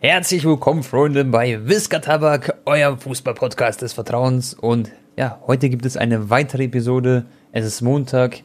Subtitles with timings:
[0.00, 4.54] Herzlich willkommen, Freunde, bei Whisker Tabak, eurem Fußball-Podcast des Vertrauens.
[4.54, 7.24] Und ja, heute gibt es eine weitere Episode.
[7.50, 8.44] Es ist Montag.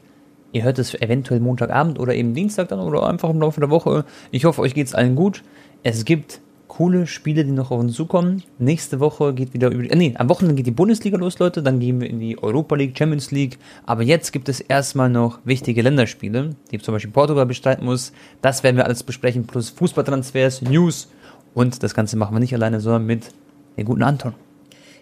[0.51, 4.03] Ihr hört es eventuell Montagabend oder eben Dienstag dann oder einfach im Laufe der Woche.
[4.31, 5.43] Ich hoffe, euch geht es allen gut.
[5.83, 8.41] Es gibt coole Spiele, die noch auf uns zukommen.
[8.57, 9.83] Nächste Woche geht wieder über.
[9.83, 11.61] Äh, nee, am Wochenende geht die Bundesliga los, Leute.
[11.61, 13.59] Dann gehen wir in die Europa League, Champions League.
[13.85, 18.11] Aber jetzt gibt es erstmal noch wichtige Länderspiele, die zum Beispiel Portugal bestreiten muss.
[18.41, 21.09] Das werden wir alles besprechen, plus Fußballtransfers, News
[21.53, 23.29] und das Ganze machen wir nicht alleine, sondern mit
[23.77, 24.33] dem guten Anton.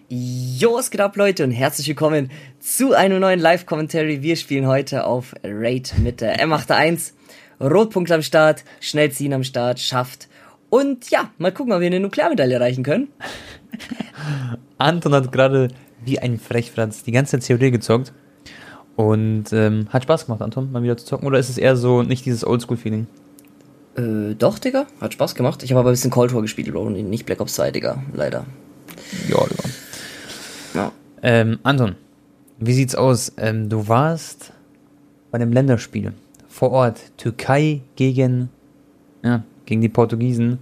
[0.08, 4.22] Jo, was geht ab, Leute, und herzlich willkommen zu einem neuen Live-Commentary.
[4.22, 7.12] Wir spielen heute auf Raid mit der M81.
[7.60, 10.28] Rotpunkt am Start, schnell ziehen am Start, schafft.
[10.68, 13.08] Und ja, mal gucken, ob wir eine Nuklearmedaille erreichen können.
[14.78, 15.68] Anton hat gerade
[16.04, 18.12] wie ein Frechfranz die ganze COD gezockt.
[18.96, 21.26] Und ähm, hat Spaß gemacht, Anton, mal wieder zu zocken.
[21.26, 23.06] Oder ist es eher so nicht dieses Oldschool-Feeling?
[23.96, 24.86] Äh, doch, Digga.
[25.00, 25.62] Hat Spaß gemacht.
[25.62, 26.90] Ich habe aber ein bisschen Cold War gespielt, Bro.
[26.90, 28.02] Nicht Black Ops 2, Digga.
[28.14, 28.44] Leider.
[29.28, 29.68] Ja, Digga.
[30.74, 30.92] Ja.
[31.22, 31.96] Ähm, Anton,
[32.58, 33.32] wie sieht's aus?
[33.36, 34.52] Ähm, du warst
[35.30, 36.12] bei einem Länderspiel
[36.48, 37.00] vor Ort.
[37.16, 38.48] Türkei gegen,
[39.22, 40.58] ja, gegen die Portugiesen.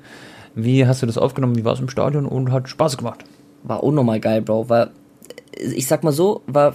[0.54, 1.56] Wie hast du das aufgenommen?
[1.56, 3.24] Wie war es im Stadion und hat Spaß gemacht?
[3.62, 4.68] War unnormal geil, Bro.
[4.68, 4.90] War,
[5.56, 6.74] ich sag mal so, war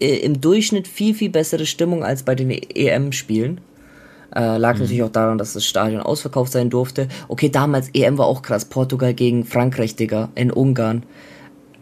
[0.00, 3.60] äh, im Durchschnitt viel, viel bessere Stimmung als bei den EM-Spielen.
[4.34, 4.80] Äh, lag mhm.
[4.80, 7.08] natürlich auch daran, dass das Stadion ausverkauft sein durfte.
[7.28, 8.64] Okay, damals EM war auch krass.
[8.64, 11.04] Portugal gegen Frankreich, Digga, in Ungarn.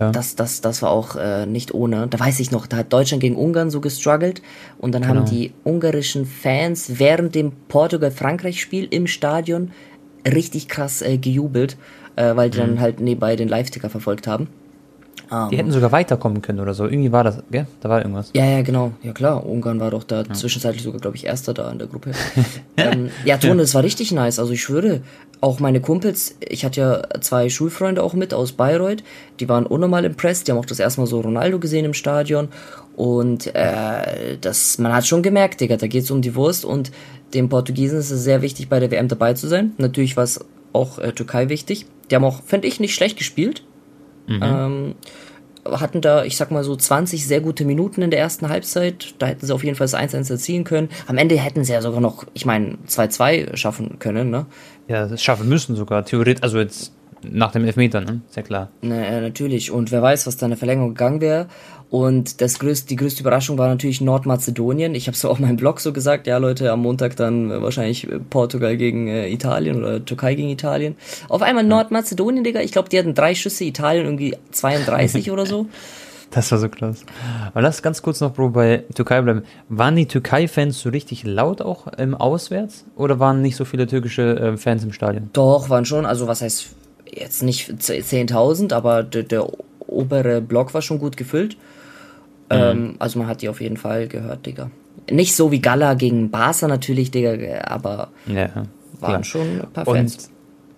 [0.00, 0.10] Ja.
[0.10, 2.08] Das, das, das war auch äh, nicht ohne.
[2.08, 4.42] Da weiß ich noch, da hat Deutschland gegen Ungarn so gestruggelt
[4.78, 5.14] und dann genau.
[5.14, 9.70] haben die ungarischen Fans während dem Portugal-Frankreich-Spiel im Stadion
[10.26, 11.76] richtig krass äh, gejubelt,
[12.16, 12.62] äh, weil die mhm.
[12.62, 14.48] dann halt nebenbei den Live-Ticker verfolgt haben.
[15.32, 16.84] Um, die hätten sogar weiterkommen können oder so.
[16.84, 17.66] Irgendwie war das, gell?
[17.80, 18.30] Da war irgendwas.
[18.34, 18.92] Ja, ja, genau.
[19.02, 19.46] Ja, klar.
[19.46, 20.32] Ungarn war doch da ja.
[20.34, 22.12] zwischenzeitlich sogar, glaube ich, Erster da in der Gruppe.
[22.76, 24.38] ähm, ja, Tone, das war richtig nice.
[24.38, 25.00] Also ich schwöre,
[25.40, 29.02] auch meine Kumpels, ich hatte ja zwei Schulfreunde auch mit aus Bayreuth,
[29.40, 30.46] die waren unnormal impressed.
[30.46, 32.48] Die haben auch das erste Mal so Ronaldo gesehen im Stadion.
[32.94, 36.66] Und äh, das, man hat schon gemerkt, Digga, da geht's um die Wurst.
[36.66, 36.92] Und
[37.32, 39.72] den Portugiesen ist es sehr wichtig, bei der WM dabei zu sein.
[39.78, 40.44] Natürlich war es
[40.74, 41.86] auch äh, Türkei wichtig.
[42.10, 43.62] Die haben auch, finde ich, nicht schlecht gespielt.
[44.26, 44.40] Mhm.
[44.42, 44.94] Ähm,
[45.64, 49.14] hatten da, ich sag mal so 20 sehr gute Minuten in der ersten Halbzeit.
[49.18, 50.88] Da hätten sie auf jeden Fall das 1-1 erzielen können.
[51.06, 54.46] Am Ende hätten sie ja sogar noch, ich meine, 2-2 schaffen können, ne?
[54.88, 58.20] Ja, das schaffen müssen sogar, theoretisch, also jetzt nach dem Elfmeter, ne?
[58.28, 58.70] Sehr klar.
[58.80, 59.70] Na, natürlich.
[59.70, 61.46] Und wer weiß, was da in der Verlängerung gegangen wäre.
[61.92, 64.94] Und das größte, die größte Überraschung war natürlich Nordmazedonien.
[64.94, 68.10] Ich habe so auf meinem Blog so gesagt, ja Leute, am Montag dann äh, wahrscheinlich
[68.10, 70.96] äh, Portugal gegen äh, Italien oder Türkei gegen Italien.
[71.28, 72.60] Auf einmal Nordmazedonien, Digga.
[72.60, 75.66] Ich glaube, die hatten drei Schüsse, Italien irgendwie 32 oder so.
[76.30, 77.04] Das war so krass.
[77.48, 79.42] Aber lass ganz kurz noch, Bro, bei Türkei bleiben.
[79.68, 82.86] Waren die Türkei-Fans so richtig laut auch im Auswärts?
[82.96, 85.28] Oder waren nicht so viele türkische äh, Fans im Stadion?
[85.34, 86.06] Doch, waren schon.
[86.06, 86.68] Also was heißt
[87.04, 89.46] jetzt nicht 10.000, aber der, der
[89.80, 91.58] obere Block war schon gut gefüllt.
[92.52, 92.60] Mhm.
[92.60, 94.70] Ähm, also man hat die auf jeden Fall gehört, Digga.
[95.10, 98.48] Nicht so wie Gala gegen Barca natürlich, Digga, aber ja,
[99.00, 100.16] waren schon ein paar Fans.
[100.16, 100.30] Und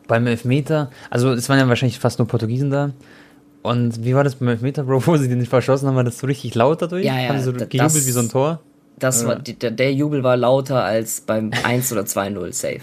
[0.07, 2.93] beim Elfmeter, also es waren ja wahrscheinlich fast nur Portugiesen da.
[3.63, 5.97] Und wie war das beim Elfmeter, Bro, wo sie den nicht verschossen haben?
[5.97, 7.05] War das so richtig laut dadurch?
[7.05, 7.29] Ja, ja.
[7.29, 8.61] Haben sie so gejubelt das, wie so ein Tor?
[8.99, 12.81] Das war, der, der Jubel war lauter als beim 1 oder 2-0 safe.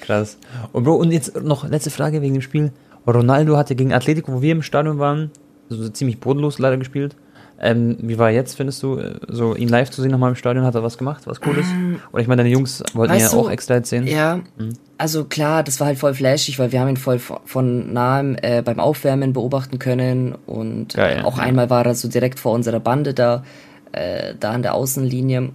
[0.00, 0.38] Krass.
[0.72, 2.72] Und Bro, und jetzt noch letzte Frage wegen dem Spiel.
[3.06, 5.30] Ronaldo hatte gegen Atletico, wo wir im Stadion waren,
[5.68, 7.16] so ziemlich bodenlos leider gespielt.
[7.62, 10.64] Ähm, wie war jetzt, findest du, äh, so ihn live zu sehen nochmal im Stadion?
[10.64, 11.66] Hat er was gemacht, was Cooles?
[11.70, 14.06] Ähm, Oder ich meine, deine Jungs wollten ja auch extra jetzt sehen.
[14.06, 14.72] Ja, mhm.
[14.96, 18.62] also klar, das war halt voll flashig, weil wir haben ihn voll von nahem äh,
[18.62, 21.44] beim Aufwärmen beobachten können und Geil, äh, auch ja.
[21.44, 23.44] einmal war er so direkt vor unserer Bande da,
[23.92, 25.50] äh, da an der Außenlinie.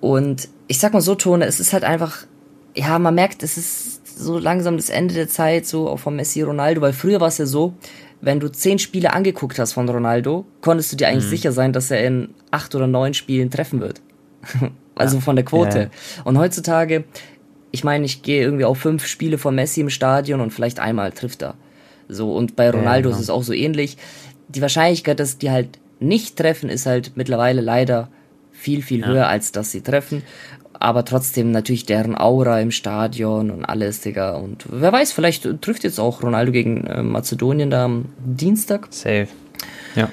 [0.00, 2.18] Und ich sag mal so, Tone, es ist halt einfach,
[2.76, 6.42] ja, man merkt, es ist so langsam das Ende der Zeit, so auch von Messi
[6.42, 7.74] Ronaldo, weil früher war es ja so,
[8.24, 11.30] wenn du zehn Spiele angeguckt hast von Ronaldo, konntest du dir eigentlich mhm.
[11.30, 14.00] sicher sein, dass er in acht oder neun Spielen treffen wird.
[14.94, 15.22] also ja.
[15.22, 15.78] von der Quote.
[15.78, 16.22] Ja.
[16.24, 17.04] Und heutzutage,
[17.70, 21.12] ich meine, ich gehe irgendwie auf fünf Spiele von Messi im Stadion und vielleicht einmal
[21.12, 21.54] trifft er.
[22.08, 23.16] So, und bei Ronaldo ja, genau.
[23.16, 23.96] ist es auch so ähnlich.
[24.48, 28.08] Die Wahrscheinlichkeit, dass die halt nicht treffen, ist halt mittlerweile leider
[28.52, 30.22] viel, viel höher, als dass sie treffen
[30.78, 34.36] aber trotzdem natürlich deren Aura im Stadion und alles, Digga.
[34.36, 38.88] Und wer weiß, vielleicht trifft jetzt auch Ronaldo gegen äh, Mazedonien da am Dienstag.
[38.90, 39.28] Safe.
[39.94, 40.10] Ja.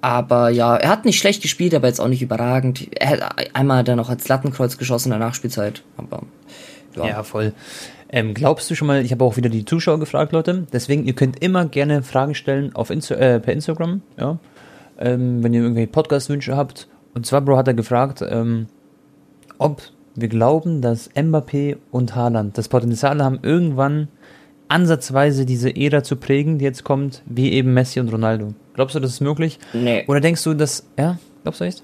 [0.00, 2.88] Aber ja, er hat nicht schlecht gespielt, aber jetzt auch nicht überragend.
[3.00, 5.82] Er hat einmal dann noch als Lattenkreuz geschossen in der Nachspielzeit.
[5.96, 6.22] Aber
[6.96, 7.54] ja, ja voll.
[8.10, 10.66] Ähm, glaubst du schon mal, ich habe auch wieder die Zuschauer gefragt, Leute.
[10.72, 14.38] Deswegen, ihr könnt immer gerne Fragen stellen auf Insta äh, per Instagram, ja.
[14.98, 16.86] Ähm, wenn ihr irgendwelche Podcast-Wünsche habt.
[17.14, 18.66] Und zwar, Bro, hat er gefragt, ähm,
[19.58, 19.82] ob
[20.14, 24.08] wir glauben, dass Mbappé und Haaland das Potenzial haben, irgendwann
[24.68, 28.54] ansatzweise diese Ära zu prägen, die jetzt kommt, wie eben Messi und Ronaldo.
[28.74, 29.58] Glaubst du, das ist möglich?
[29.72, 30.04] Nee.
[30.06, 31.82] Oder denkst du, dass, ja, glaubst du echt?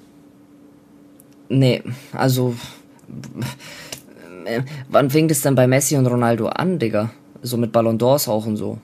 [1.49, 1.83] Nee,
[2.13, 2.55] also,
[4.89, 7.11] wann fing das denn bei Messi und Ronaldo an, Digga?
[7.43, 8.79] So mit Ballon d'Ors auch und so.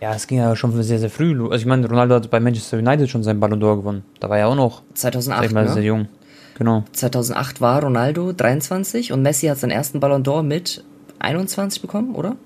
[0.00, 1.32] Ja, es ging ja schon sehr, sehr früh.
[1.44, 4.04] Also ich meine, Ronaldo hat bei Manchester United schon seinen Ballon d'Or gewonnen.
[4.20, 5.72] Da war er auch noch 2008, mal, ne?
[5.72, 6.08] sehr jung.
[6.56, 6.84] Genau.
[6.92, 10.84] 2008 war Ronaldo 23 und Messi hat seinen ersten Ballon d'Or mit
[11.18, 12.36] 21 bekommen, oder?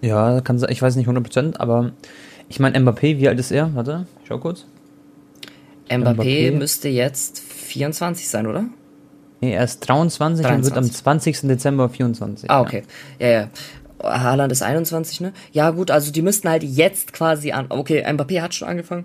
[0.00, 0.70] Ja, kann sein.
[0.72, 1.92] Ich weiß nicht 100%, aber
[2.48, 3.74] ich meine, Mbappé, wie alt ist er?
[3.74, 4.64] Warte, schau kurz.
[5.88, 8.64] Mbappé, Mbappé, müsste jetzt 24 sein, oder?
[9.42, 10.56] Nee, er ist 23, 23.
[10.56, 11.40] und wird am 20.
[11.42, 12.50] Dezember 24.
[12.50, 12.84] Ah, okay.
[13.18, 13.40] Ja, ja.
[13.40, 13.48] ja.
[14.02, 15.32] Haaland ist 21, ne?
[15.52, 17.66] Ja, gut, also die müssten halt jetzt quasi an.
[17.68, 19.04] Okay, Mbappé hat schon angefangen.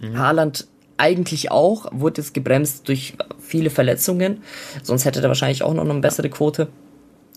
[0.00, 0.18] Mhm.
[0.18, 4.42] Haaland eigentlich auch, wurde jetzt gebremst durch viele Verletzungen.
[4.82, 6.68] Sonst hätte er wahrscheinlich auch noch eine bessere Quote.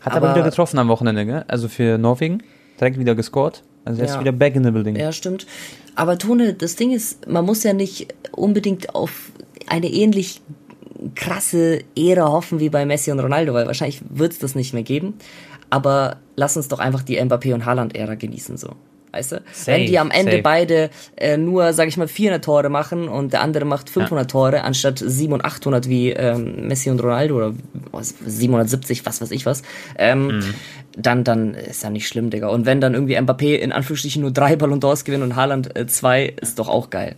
[0.01, 1.45] Hat aber, aber wieder getroffen am Wochenende, gell?
[1.47, 2.43] Also für Norwegen.
[2.79, 3.63] Direkt wieder gescored.
[3.85, 4.13] Also er ja.
[4.13, 4.95] ist wieder back in the building.
[4.95, 5.47] Ja, stimmt.
[5.95, 9.31] Aber Tone, das Ding ist, man muss ja nicht unbedingt auf
[9.67, 10.41] eine ähnlich
[11.15, 14.83] krasse Ära hoffen wie bei Messi und Ronaldo, weil wahrscheinlich wird es das nicht mehr
[14.83, 15.15] geben.
[15.69, 18.69] Aber lass uns doch einfach die Mbappé und Haaland-Ära genießen, so.
[19.11, 19.41] Weißt du?
[19.51, 20.43] Safe, Wenn die am Ende safe.
[20.43, 24.27] beide äh, nur, sag ich mal, 400 Tore machen und der andere macht 500 ja.
[24.27, 27.53] Tore anstatt 700 und 800 wie ähm, Messi und Ronaldo oder
[28.25, 29.63] 770, was weiß ich was,
[29.97, 30.53] ähm, mhm.
[30.97, 32.49] dann, dann ist ja nicht schlimm, Digga.
[32.49, 35.87] Und wenn dann irgendwie Mbappé in Anführungsstrichen nur drei Ballon d'Ors gewinnt und Haaland äh,
[35.87, 37.15] zwei, ist doch auch geil.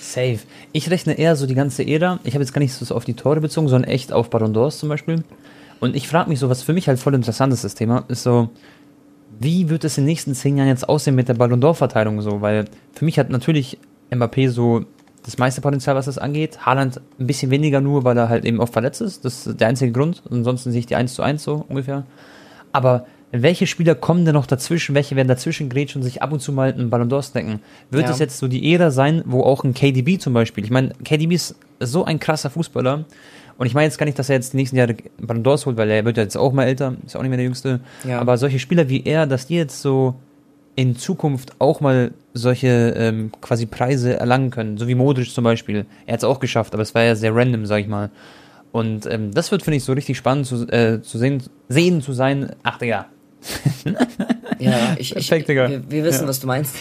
[0.00, 0.40] Safe.
[0.72, 2.20] Ich rechne eher so die ganze Ära.
[2.24, 4.78] Ich habe jetzt gar nicht so auf die Tore bezogen, sondern echt auf Ballon d'Ors
[4.78, 5.24] zum Beispiel.
[5.80, 8.22] Und ich frage mich so, was für mich halt voll interessant ist, das Thema, ist
[8.22, 8.50] so,
[9.42, 12.40] wie wird es in den nächsten zehn Jahren jetzt aussehen mit der Ballon d'Or-Verteilung so?
[12.40, 13.78] Weil für mich hat natürlich
[14.10, 14.84] Mbappé so
[15.24, 16.66] das meiste Potenzial, was das angeht.
[16.66, 19.24] Haaland ein bisschen weniger nur, weil er halt eben oft verletzt ist.
[19.24, 20.22] Das ist der einzige Grund.
[20.30, 22.04] Ansonsten sehe ich die 1 zu 1 so ungefähr.
[22.72, 24.94] Aber welche Spieler kommen denn noch dazwischen?
[24.94, 27.60] Welche werden dazwischen grätschen und sich ab und zu mal einen Ballon d'Or snacken?
[27.90, 30.90] Wird es jetzt so die Ära sein, wo auch ein KDB zum Beispiel, ich meine,
[31.04, 33.06] KDB ist so ein krasser Fußballer,
[33.62, 35.76] und ich meine jetzt gar nicht, dass er jetzt die nächsten Jahre Ballon d'Ors holt,
[35.76, 37.78] weil er wird jetzt auch mal älter, ist auch nicht mehr der Jüngste.
[38.02, 38.18] Ja.
[38.18, 40.16] Aber solche Spieler wie er, dass die jetzt so
[40.74, 45.86] in Zukunft auch mal solche ähm, quasi Preise erlangen können, so wie Modric zum Beispiel.
[46.06, 48.10] Er hat es auch geschafft, aber es war ja sehr random, sag ich mal.
[48.72, 52.14] Und ähm, das wird, finde ich, so richtig spannend zu, äh, zu sehen, sehen zu
[52.14, 52.56] sein.
[52.64, 53.06] Ach, Digga.
[54.58, 56.28] ja, ich, ich, Perfekt, wir, wir, wissen, ja.
[56.28, 56.78] was du meinst.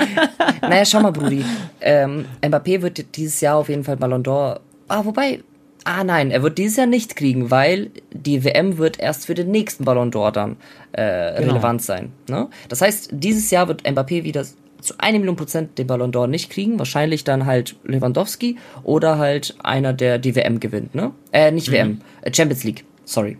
[0.62, 1.44] naja, schau mal, Brudi.
[1.80, 4.60] Ähm, Mbappé wird dieses Jahr auf jeden Fall Ballon d'Or.
[4.86, 5.40] Ah, wobei,
[5.84, 9.50] Ah nein, er wird dieses Jahr nicht kriegen, weil die WM wird erst für den
[9.50, 10.56] nächsten Ballon d'Or dann
[10.92, 11.52] äh, genau.
[11.52, 12.12] relevant sein.
[12.28, 12.48] Ne?
[12.68, 14.44] Das heißt, dieses Jahr wird Mbappé wieder
[14.80, 16.78] zu einer Million Prozent den Ballon d'Or nicht kriegen.
[16.78, 20.94] Wahrscheinlich dann halt Lewandowski oder halt einer, der die WM gewinnt.
[20.94, 21.12] Ne?
[21.32, 21.72] Äh, nicht mhm.
[21.72, 22.84] WM, äh, Champions League.
[23.04, 23.38] Sorry.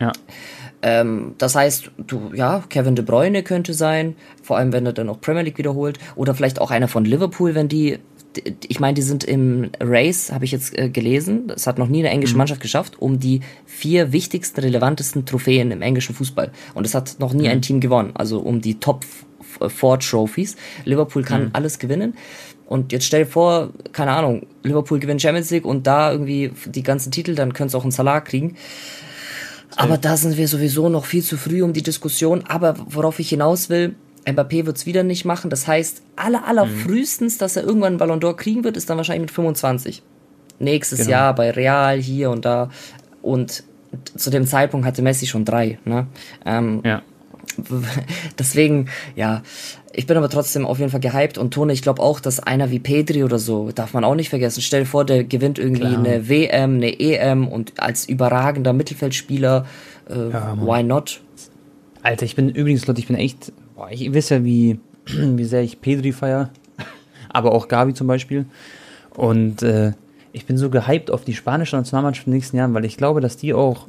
[0.00, 0.12] Ja.
[0.84, 5.08] Ähm, das heißt, du, ja, Kevin De Bruyne könnte sein, vor allem wenn er dann
[5.08, 5.98] auch Premier League wiederholt.
[6.16, 7.98] Oder vielleicht auch einer von Liverpool, wenn die
[8.68, 12.00] ich meine, die sind im Race, habe ich jetzt äh, gelesen, das hat noch nie
[12.00, 12.38] eine englische mhm.
[12.38, 16.50] Mannschaft geschafft, um die vier wichtigsten, relevantesten Trophäen im englischen Fußball.
[16.74, 17.50] Und es hat noch nie mhm.
[17.50, 19.04] ein Team gewonnen, also um die Top
[19.68, 20.56] Four Trophies.
[20.84, 21.50] Liverpool kann mhm.
[21.52, 22.14] alles gewinnen.
[22.66, 26.82] Und jetzt stell dir vor, keine Ahnung, Liverpool gewinnt Champions League und da irgendwie die
[26.82, 28.56] ganzen Titel, dann können sie auch einen Salah kriegen.
[29.76, 32.44] Aber da sind wir sowieso noch viel zu früh um die Diskussion.
[32.46, 33.94] Aber worauf ich hinaus will,
[34.26, 35.50] Mbappé wird es wieder nicht machen.
[35.50, 36.76] Das heißt, aller, aller mhm.
[36.76, 40.02] frühestens, dass er irgendwann einen Ballon d'Or kriegen wird, ist dann wahrscheinlich mit 25.
[40.58, 41.10] Nächstes genau.
[41.10, 42.70] Jahr bei Real hier und da.
[43.20, 43.64] Und
[44.16, 45.78] zu dem Zeitpunkt hatte Messi schon drei.
[45.84, 46.06] Ne?
[46.46, 47.02] Ähm, ja.
[48.38, 49.42] Deswegen, ja,
[49.92, 52.70] ich bin aber trotzdem auf jeden Fall gehypt und Tone, ich glaube auch, dass einer
[52.70, 54.62] wie Pedri oder so, darf man auch nicht vergessen.
[54.62, 55.98] Stell dir vor, der gewinnt irgendwie Klar.
[55.98, 59.66] eine WM, eine EM und als überragender Mittelfeldspieler,
[60.08, 61.20] äh, ja, why not?
[62.02, 65.62] Alter, ich bin übrigens, Leute, ich bin echt Boah, ich weiß ja, wie, wie sehr
[65.62, 66.50] ich Pedri feier,
[67.28, 68.46] aber auch Gabi zum Beispiel.
[69.16, 69.92] Und äh,
[70.32, 73.20] ich bin so gehypt auf die spanische Nationalmannschaft in den nächsten Jahren, weil ich glaube,
[73.20, 73.86] dass die auch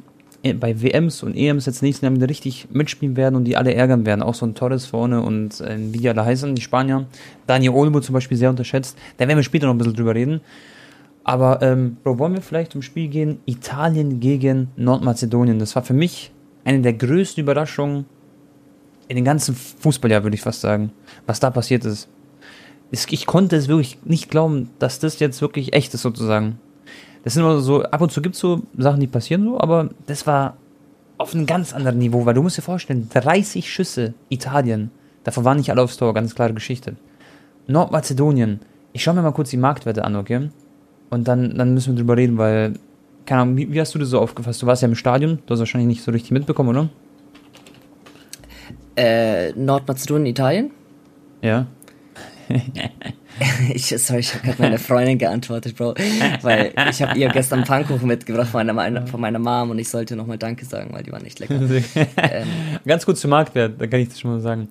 [0.52, 4.04] bei WMs und EMs jetzt nächsten Jahr wieder richtig mitspielen werden und die alle ärgern
[4.04, 4.22] werden.
[4.22, 7.06] Auch so ein Torres vorne und äh, wie die alle heißen, die Spanier.
[7.46, 8.98] Daniel Olmo zum Beispiel sehr unterschätzt.
[9.16, 10.42] Da werden wir später noch ein bisschen drüber reden.
[11.24, 13.40] Aber, ähm, Bro, wollen wir vielleicht zum Spiel gehen?
[13.46, 15.58] Italien gegen Nordmazedonien.
[15.58, 16.30] Das war für mich
[16.64, 18.04] eine der größten Überraschungen
[19.08, 20.92] in den ganzen Fußballjahr, würde ich fast sagen,
[21.26, 22.08] was da passiert ist.
[22.90, 26.58] Ich konnte es wirklich nicht glauben, dass das jetzt wirklich echt ist, sozusagen.
[27.24, 29.90] Das sind immer so, ab und zu gibt es so Sachen, die passieren so, aber
[30.06, 30.56] das war
[31.16, 34.90] auf einem ganz anderen Niveau, weil du musst dir vorstellen, 30 Schüsse Italien,
[35.24, 36.96] davon waren nicht alle aufs Tor, ganz klare Geschichte.
[37.66, 38.60] Nordmazedonien,
[38.92, 40.50] ich schaue mir mal kurz die Marktwerte an, okay?
[41.10, 42.74] Und dann, dann müssen wir drüber reden, weil,
[43.26, 44.60] keine Ahnung, wie, wie hast du das so aufgefasst?
[44.62, 46.88] Du warst ja im Stadion, du hast wahrscheinlich nicht so richtig mitbekommen, oder?
[48.96, 50.70] Äh, Nordmazedonien, Italien?
[51.42, 51.66] Ja.
[53.74, 55.94] ich, sorry, ich habe gerade meine Freundin geantwortet, Bro.
[56.42, 60.16] Weil ich habe ihr gestern Pfannkuchen mitgebracht von meiner, von meiner Mom und ich sollte
[60.16, 61.54] nochmal Danke sagen, weil die waren nicht lecker.
[62.16, 62.48] ähm,
[62.86, 64.68] Ganz kurz zum Marktwert, da kann ich das schon mal sagen.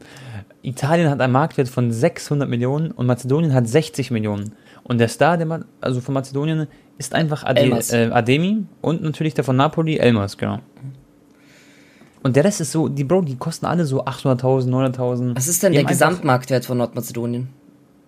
[0.61, 4.53] Italien hat einen Marktwert von 600 Millionen und Mazedonien hat 60 Millionen.
[4.83, 9.43] Und der Star der, also von Mazedonien ist einfach Ade äh, Ademi und natürlich der
[9.43, 10.59] von Napoli, Elmas, genau.
[12.23, 15.35] Und der Rest ist so, die Bro, die kosten alle so 800.000, 900.000.
[15.35, 17.49] Was ist denn der Gesamtmarktwert von Nordmazedonien?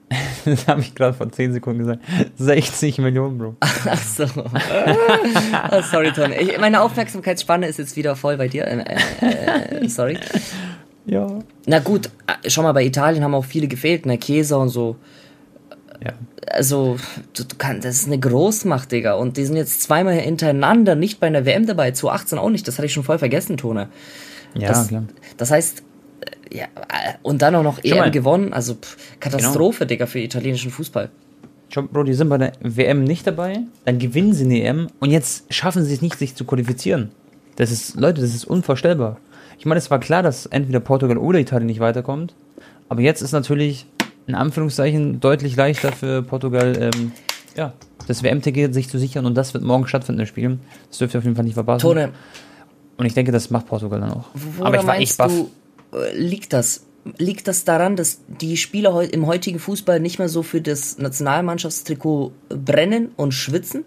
[0.45, 2.01] das habe ich gerade vor 10 Sekunden gesagt.
[2.37, 3.55] 60 Millionen, Bro.
[3.59, 4.23] Ach so.
[4.23, 6.35] oh, sorry, Tony.
[6.35, 8.65] Ich, meine Aufmerksamkeitsspanne ist jetzt wieder voll bei dir.
[8.65, 8.85] Äh,
[9.21, 10.17] äh, äh sorry.
[11.05, 11.27] Ja.
[11.65, 14.17] Na gut, äh, schau mal, bei Italien haben auch viele gefehlt, ne?
[14.17, 14.95] Käse und so.
[16.03, 16.13] Ja.
[16.51, 16.97] Also,
[17.33, 19.13] du, du kannst, das ist eine Großmacht, Digga.
[19.13, 22.67] Und die sind jetzt zweimal hintereinander nicht bei einer WM dabei, 2018 auch nicht.
[22.67, 23.89] Das hatte ich schon voll vergessen, Tone.
[24.53, 25.03] Ja, das, klar.
[25.37, 25.83] Das heißt,
[26.51, 28.11] äh, ja, äh, und dann auch noch Schau EM mal.
[28.11, 28.53] gewonnen.
[28.53, 29.89] Also, pff, Katastrophe, genau.
[29.89, 31.09] Digga, für italienischen Fußball.
[31.69, 35.09] Schau, Bro, die sind bei der WM nicht dabei, dann gewinnen sie eine EM und
[35.09, 37.11] jetzt schaffen sie es nicht, sich zu qualifizieren.
[37.55, 39.17] Das ist, Leute, das ist unvorstellbar.
[39.57, 42.33] Ich meine, es war klar, dass entweder Portugal oder Italien nicht weiterkommt.
[42.87, 43.87] Aber jetzt ist natürlich
[44.27, 47.11] in Anführungszeichen deutlich leichter für Portugal, ähm,
[47.55, 47.73] ja,
[48.07, 50.59] das WM-Ticket sich zu sichern und das wird morgen stattfinden, das Spiel.
[50.89, 51.81] Das dürft ihr auf jeden Fall nicht verpassen.
[51.81, 52.11] Tone.
[52.97, 54.25] Und ich denke, das macht Portugal dann auch.
[54.33, 55.31] Woran Aber ich war echt baff.
[55.31, 56.85] Du, äh, liegt das?
[57.17, 62.31] Liegt das daran, dass die Spieler im heutigen Fußball nicht mehr so für das Nationalmannschaftstrikot
[62.49, 63.85] brennen und schwitzen?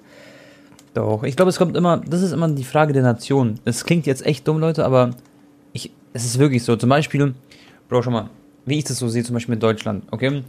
[0.94, 3.58] Doch, ich glaube, es kommt immer, das ist immer die Frage der Nation.
[3.64, 5.16] Es klingt jetzt echt dumm, Leute, aber
[5.72, 6.76] ich, es ist wirklich so.
[6.76, 7.34] Zum Beispiel,
[7.88, 8.30] Bro, schau mal,
[8.68, 10.42] wie ich das so sehe, zum Beispiel mit Deutschland, okay?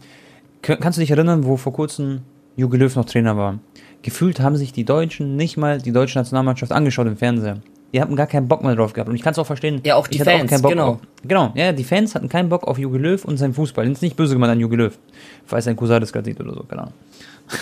[0.62, 2.22] Kannst du dich erinnern, wo vor kurzem
[2.56, 3.60] Jogi Löw noch Trainer war?
[4.02, 7.64] Gefühlt haben sich die Deutschen nicht mal die deutsche Nationalmannschaft angeschaut im Fernsehen.
[7.94, 9.10] Die hatten gar keinen Bock mehr drauf gehabt.
[9.10, 9.82] Und ich kann es auch verstehen.
[9.84, 10.88] Ja, auch die Fans, auch genau.
[10.88, 13.90] Auf, genau, ja, die Fans hatten keinen Bock auf Jogi Löw und seinen Fußball.
[13.90, 14.98] Ist nicht böse gemeint an Jogi Löw.
[15.46, 16.94] Falls ein Cousin das gerade sieht oder so, keine Ahnung.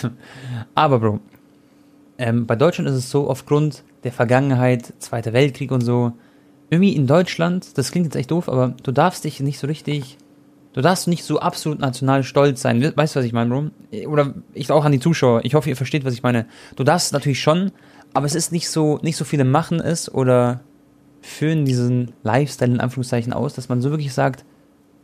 [0.75, 1.19] Aber, Bro,
[2.17, 6.11] ähm, bei Deutschland ist es so, aufgrund der Vergangenheit, Zweiter Weltkrieg und so,
[6.69, 10.17] irgendwie in Deutschland, das klingt jetzt echt doof, aber du darfst dich nicht so richtig
[10.77, 12.79] Du darfst nicht so absolut national stolz sein.
[12.95, 13.71] Weißt du, was ich meine, Bro?
[14.07, 15.43] Oder ich auch an die Zuschauer.
[15.43, 16.45] Ich hoffe, ihr versteht, was ich meine.
[16.75, 17.71] Du darfst natürlich schon,
[18.13, 20.59] aber es ist nicht so, nicht so viele machen es oder
[21.23, 24.45] führen diesen Lifestyle in Anführungszeichen aus, dass man so wirklich sagt,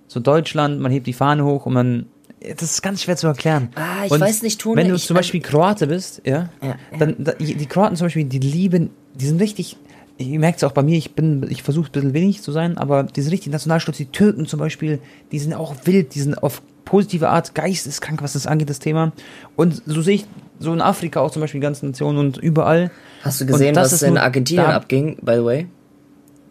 [0.05, 2.05] so Deutschland, man hebt die Fahne hoch und man
[2.39, 3.69] das ist ganz schwer zu erklären.
[3.73, 6.97] Ah, ich und weiß nicht, tun Wenn du zum Beispiel Kroate bist, ja, ja, ja.
[6.99, 9.77] dann die Kroaten zum Beispiel, die lieben, die sind richtig,
[10.17, 12.77] ihr merkt es auch bei mir, ich bin, ich versuche ein bisschen wenig zu sein,
[12.77, 14.99] aber diese richtigen Nationalstolz, die Türken zum Beispiel,
[15.31, 19.13] die sind auch wild, die sind auf positive Art geisteskrank, was das angeht, das Thema.
[19.55, 20.25] Und so sehe ich
[20.59, 22.91] so in Afrika auch zum Beispiel die ganzen Nationen und überall.
[23.23, 25.67] Hast du gesehen, was in Argentinien abging, by the way?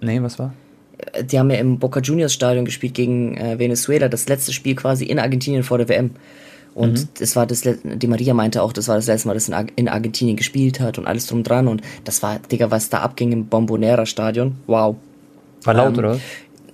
[0.01, 0.53] Nee, was war?
[1.25, 5.05] Die haben ja im Boca Juniors Stadion gespielt gegen äh, Venezuela, das letzte Spiel quasi
[5.05, 6.11] in Argentinien vor der WM.
[6.75, 7.09] Und mhm.
[7.19, 9.89] das war das, die Maria meinte auch, das war das letzte Mal, dass in, in
[9.89, 11.69] Argentinien gespielt hat und alles drum dran.
[11.69, 14.57] Und das war, Digga, was da abging im Bombonera Stadion.
[14.67, 14.97] Wow.
[15.65, 16.21] War laut, ähm, oder?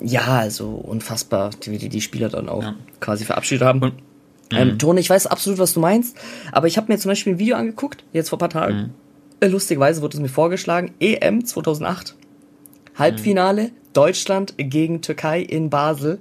[0.01, 2.77] Ja, also unfassbar, wie die, die Spieler dann auch ja.
[3.01, 3.83] quasi verabschiedet haben.
[3.83, 3.95] Und,
[4.53, 4.79] ähm, mhm.
[4.79, 6.17] Tone, ich weiß absolut, was du meinst,
[6.53, 8.77] aber ich habe mir zum Beispiel ein Video angeguckt, jetzt vor ein paar Tagen.
[8.77, 8.91] Mhm.
[9.41, 12.15] Äh, lustigerweise wurde es mir vorgeschlagen, EM 2008,
[12.97, 13.71] Halbfinale, mhm.
[13.93, 16.21] Deutschland gegen Türkei in Basel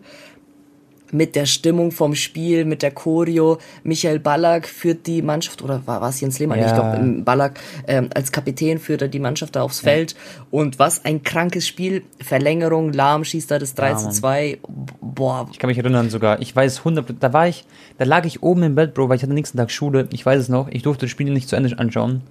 [1.11, 3.57] mit der Stimmung vom Spiel, mit der Choreo.
[3.83, 6.59] Michael Ballack führt die Mannschaft, oder war, war es Jens Lehmann?
[6.59, 6.67] Ja.
[6.67, 9.91] Ich glaube, Ballack ähm, als Kapitän führt er die Mannschaft da aufs ja.
[9.91, 10.15] Feld.
[10.51, 12.03] Und was ein krankes Spiel.
[12.19, 14.59] Verlängerung, Lahm schießt da das 3 zu 2.
[15.01, 15.47] Boah.
[15.51, 16.41] Ich kann mich erinnern sogar.
[16.41, 17.65] Ich weiß 100, da war ich,
[17.97, 20.07] da lag ich oben im Bett, Bro, weil ich hatte nächsten Tag Schule.
[20.11, 20.67] Ich weiß es noch.
[20.69, 22.21] Ich durfte das Spiel nicht zu Ende anschauen.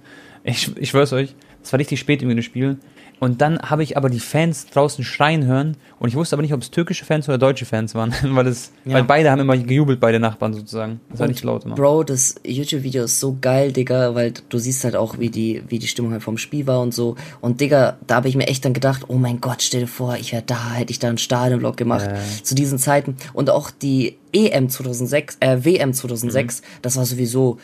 [0.43, 1.35] Ich, ich schwör's euch.
[1.63, 2.77] Es war richtig spät irgendwie das Spiel.
[3.19, 6.53] Und dann habe ich aber die Fans draußen schreien hören und ich wusste aber nicht,
[6.53, 8.93] ob es türkische Fans oder deutsche Fans waren, weil es, ja.
[8.93, 10.99] weil beide haben immer gejubelt, beide Nachbarn sozusagen.
[11.09, 11.75] Das war nicht laut immer.
[11.75, 15.79] Bro, das YouTube-Video ist so geil, Digga, weil du siehst halt auch, wie die, wie
[15.79, 17.15] die Stimmung halt vom Spiel war und so.
[17.41, 20.15] Und Digga, da habe ich mir echt dann gedacht, oh mein Gott, stell dir vor,
[20.15, 22.43] ich wäre da, hätte ich da einen Stadionvlog gemacht äh.
[22.43, 23.17] zu diesen Zeiten.
[23.33, 26.65] Und auch die EM 2006, äh, WM 2006, mhm.
[26.83, 27.57] das war sowieso,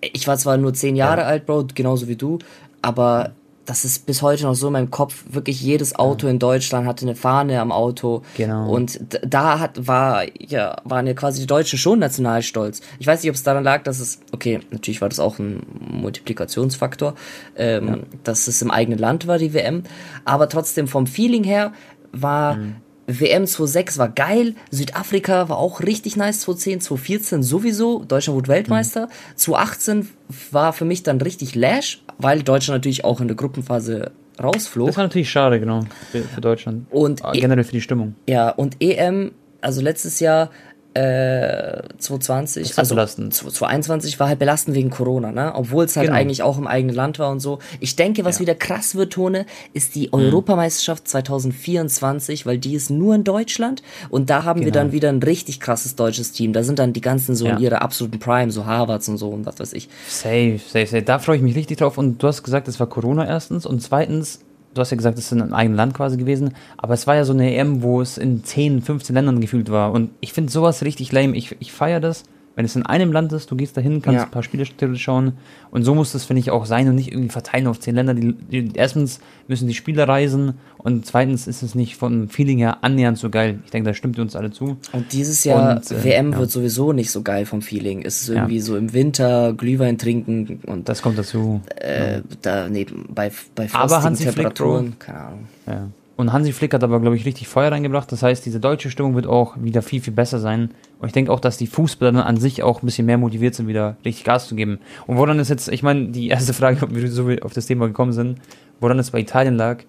[0.00, 1.26] ich war zwar nur zehn Jahre ja.
[1.26, 2.38] alt, Bro, genauso wie du,
[2.82, 3.32] aber
[3.66, 5.24] das ist bis heute noch so in meinem Kopf.
[5.28, 6.32] Wirklich jedes Auto ja.
[6.32, 8.22] in Deutschland hatte eine Fahne am Auto.
[8.36, 8.70] Genau.
[8.70, 12.80] Und da hat, war, ja, waren ja quasi die Deutschen schon nationalstolz.
[12.98, 15.62] Ich weiß nicht, ob es daran lag, dass es, okay, natürlich war das auch ein
[15.80, 17.14] Multiplikationsfaktor,
[17.56, 17.98] ähm, ja.
[18.22, 19.82] dass es im eigenen Land war, die WM.
[20.24, 21.72] Aber trotzdem vom Feeling her
[22.12, 22.76] war mhm.
[23.08, 29.06] WM 2006 war geil, Südafrika war auch richtig nice, 2010, 2014 sowieso, Deutschland wurde Weltmeister,
[29.06, 29.36] mhm.
[29.36, 30.08] 2018
[30.50, 34.88] war für mich dann richtig Lash, weil Deutschland natürlich auch in der Gruppenphase rausflog.
[34.88, 35.80] Das war natürlich schade, genau,
[36.10, 36.86] für, für Deutschland.
[36.90, 38.14] Und ah, generell für die Stimmung.
[38.28, 40.50] Ja, und EM, also letztes Jahr
[40.96, 43.34] äh, 2020, also belastend.
[43.34, 45.52] 2021 war halt belastend wegen Corona, ne?
[45.54, 46.18] Obwohl es halt genau.
[46.18, 47.58] eigentlich auch im eigenen Land war und so.
[47.80, 48.42] Ich denke, was ja.
[48.42, 50.14] wieder krass wird, Tone, ist die mhm.
[50.14, 54.66] Europameisterschaft 2024, weil die ist nur in Deutschland und da haben genau.
[54.66, 56.54] wir dann wieder ein richtig krasses deutsches Team.
[56.54, 57.56] Da sind dann die ganzen so ja.
[57.56, 59.88] in ihrer absoluten Prime, so Harvards und so und was weiß ich.
[60.08, 61.02] Safe, safe, safe.
[61.02, 61.98] Da freue ich mich richtig drauf.
[61.98, 64.40] Und du hast gesagt, es war Corona erstens und zweitens
[64.76, 67.16] du hast ja gesagt, es ist in einem eigenen Land quasi gewesen, aber es war
[67.16, 69.92] ja so eine EM, wo es in 10, 15 Ländern gefühlt war.
[69.92, 71.36] Und ich finde sowas richtig lame.
[71.36, 72.24] Ich, ich feiere das,
[72.56, 74.24] wenn es in einem Land ist, du gehst dahin, kannst ja.
[74.24, 74.64] ein paar Spiele
[74.96, 75.34] schauen.
[75.70, 78.14] Und so muss das, finde ich, auch sein und nicht irgendwie verteilen auf zehn Länder.
[78.14, 82.78] Die, die, erstens müssen die Spieler reisen und zweitens ist es nicht vom Feeling her
[82.82, 83.60] annähernd so geil.
[83.66, 84.78] Ich denke, da stimmt uns alle zu.
[84.92, 86.38] Und dieses Jahr und, äh, WM ja.
[86.38, 88.02] wird sowieso nicht so geil vom Feeling.
[88.02, 88.62] Es ist irgendwie ja.
[88.62, 90.88] so im Winter Glühwein trinken und.
[90.88, 91.60] Das kommt dazu.
[91.76, 95.48] Äh, daneben, bei, bei frostigen Temperaturen, Flick, keine Ahnung.
[95.66, 95.88] Ja.
[96.16, 98.10] Und Hansi Flick hat aber, glaube ich, richtig Feuer reingebracht.
[98.10, 100.70] Das heißt, diese deutsche Stimmung wird auch wieder viel, viel besser sein.
[100.98, 103.54] Und ich denke auch, dass die Fußballer dann an sich auch ein bisschen mehr motiviert
[103.54, 104.78] sind, wieder richtig Gas zu geben.
[105.06, 107.86] Und woran ist jetzt, ich meine, die erste Frage, ob wir so auf das Thema
[107.86, 108.38] gekommen sind,
[108.80, 109.82] woran es bei Italien lag,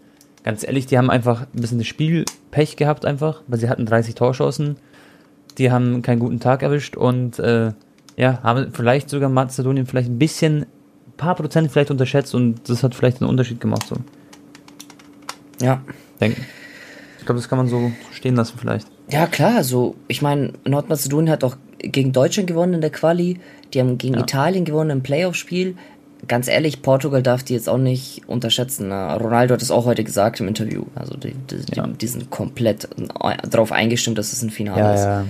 [0.44, 4.16] ganz ehrlich, die haben einfach ein bisschen das Spielpech gehabt einfach, weil sie hatten 30
[4.16, 4.78] Torschancen.
[5.58, 7.72] Die haben keinen guten Tag erwischt und äh,
[8.18, 12.84] ja, haben vielleicht sogar Mazedonien vielleicht ein bisschen, ein paar Prozent vielleicht unterschätzt und das
[12.84, 13.96] hat vielleicht einen Unterschied gemacht so.
[15.62, 15.82] Ja,
[16.20, 16.46] denken.
[17.28, 18.88] Ich glaube, das kann man so stehen lassen vielleicht.
[19.10, 23.42] Ja, klar, so, ich meine, Nordmazedonien hat auch gegen Deutschland gewonnen in der Quali,
[23.74, 24.22] die haben gegen ja.
[24.22, 25.76] Italien gewonnen im Playoff-Spiel.
[26.30, 28.88] Ganz ehrlich, Portugal darf die jetzt auch nicht unterschätzen.
[28.88, 29.18] Ne?
[29.20, 30.86] Ronaldo hat es auch heute gesagt im Interview.
[30.96, 31.86] Also die, die, ja.
[31.86, 32.88] die, die sind komplett
[33.50, 35.04] darauf eingestimmt, dass es ein Finale ja, ist.
[35.04, 35.26] Ja.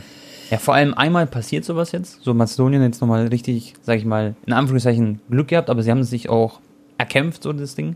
[0.52, 2.22] ja, vor allem einmal passiert sowas jetzt.
[2.22, 6.04] So Mazedonien jetzt nochmal richtig, sag ich mal, in Anführungszeichen Glück gehabt, aber sie haben
[6.04, 6.60] sich auch
[7.00, 7.96] erkämpft, so das Ding.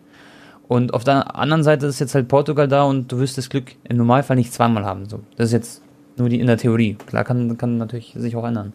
[0.72, 3.76] Und auf der anderen Seite ist jetzt halt Portugal da und du wirst das Glück
[3.84, 5.10] im Normalfall nicht zweimal haben.
[5.10, 5.20] So.
[5.36, 5.82] Das ist jetzt
[6.16, 6.96] nur die in der Theorie.
[7.08, 8.72] Klar kann, kann natürlich sich auch ändern.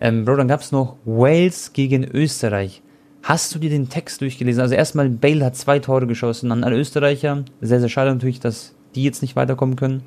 [0.00, 2.82] Ähm, Bro, dann gab es noch Wales gegen Österreich.
[3.24, 4.62] Hast du dir den Text durchgelesen?
[4.62, 7.42] Also erstmal, Bale hat zwei Tore geschossen an alle Österreicher.
[7.60, 10.04] Sehr, sehr schade natürlich, dass die jetzt nicht weiterkommen können.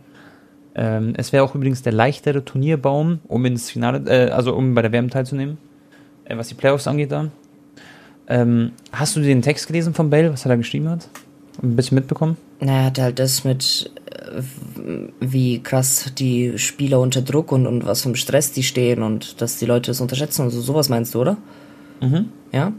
[0.75, 4.81] Ähm, es wäre auch übrigens der leichtere Turnierbaum, um ins Finale, äh, also um bei
[4.81, 5.57] der WM teilzunehmen,
[6.23, 7.31] äh, was die Playoffs angeht da.
[8.27, 11.07] Ähm, hast du den Text gelesen von Bale, was er da geschrieben hat?
[11.61, 12.37] Ein bisschen mitbekommen?
[12.59, 14.41] Naja, hat halt das mit, äh,
[15.19, 19.41] wie krass die Spieler unter Druck und, und was für ein Stress die stehen und
[19.41, 21.37] dass die Leute das unterschätzen und so, sowas meinst du, oder?
[22.01, 22.29] Mhm.
[22.51, 22.73] Ja?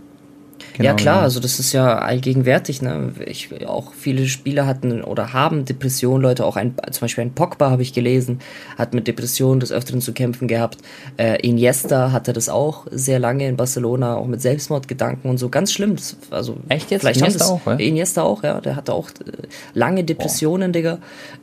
[0.74, 1.22] Genau, ja klar, ja.
[1.22, 2.80] also das ist ja allgegenwärtig.
[2.82, 3.12] Ne?
[3.26, 7.70] Ich, auch viele Spieler hatten oder haben Depressionen, Leute, auch ein, zum Beispiel ein Pogba
[7.70, 8.40] habe ich gelesen,
[8.78, 10.78] hat mit Depressionen des Öfteren zu kämpfen gehabt.
[11.18, 15.48] Äh, Iniesta hatte das auch sehr lange in Barcelona, auch mit Selbstmordgedanken und so.
[15.48, 15.96] Ganz schlimm.
[15.96, 17.02] Das, also, Echt jetzt?
[17.02, 17.72] Vielleicht Iniesta auch, ja?
[17.74, 18.60] Iniesta auch, ja.
[18.60, 20.78] Der hatte auch äh, lange Depressionen, Boah.
[20.78, 20.98] Digga.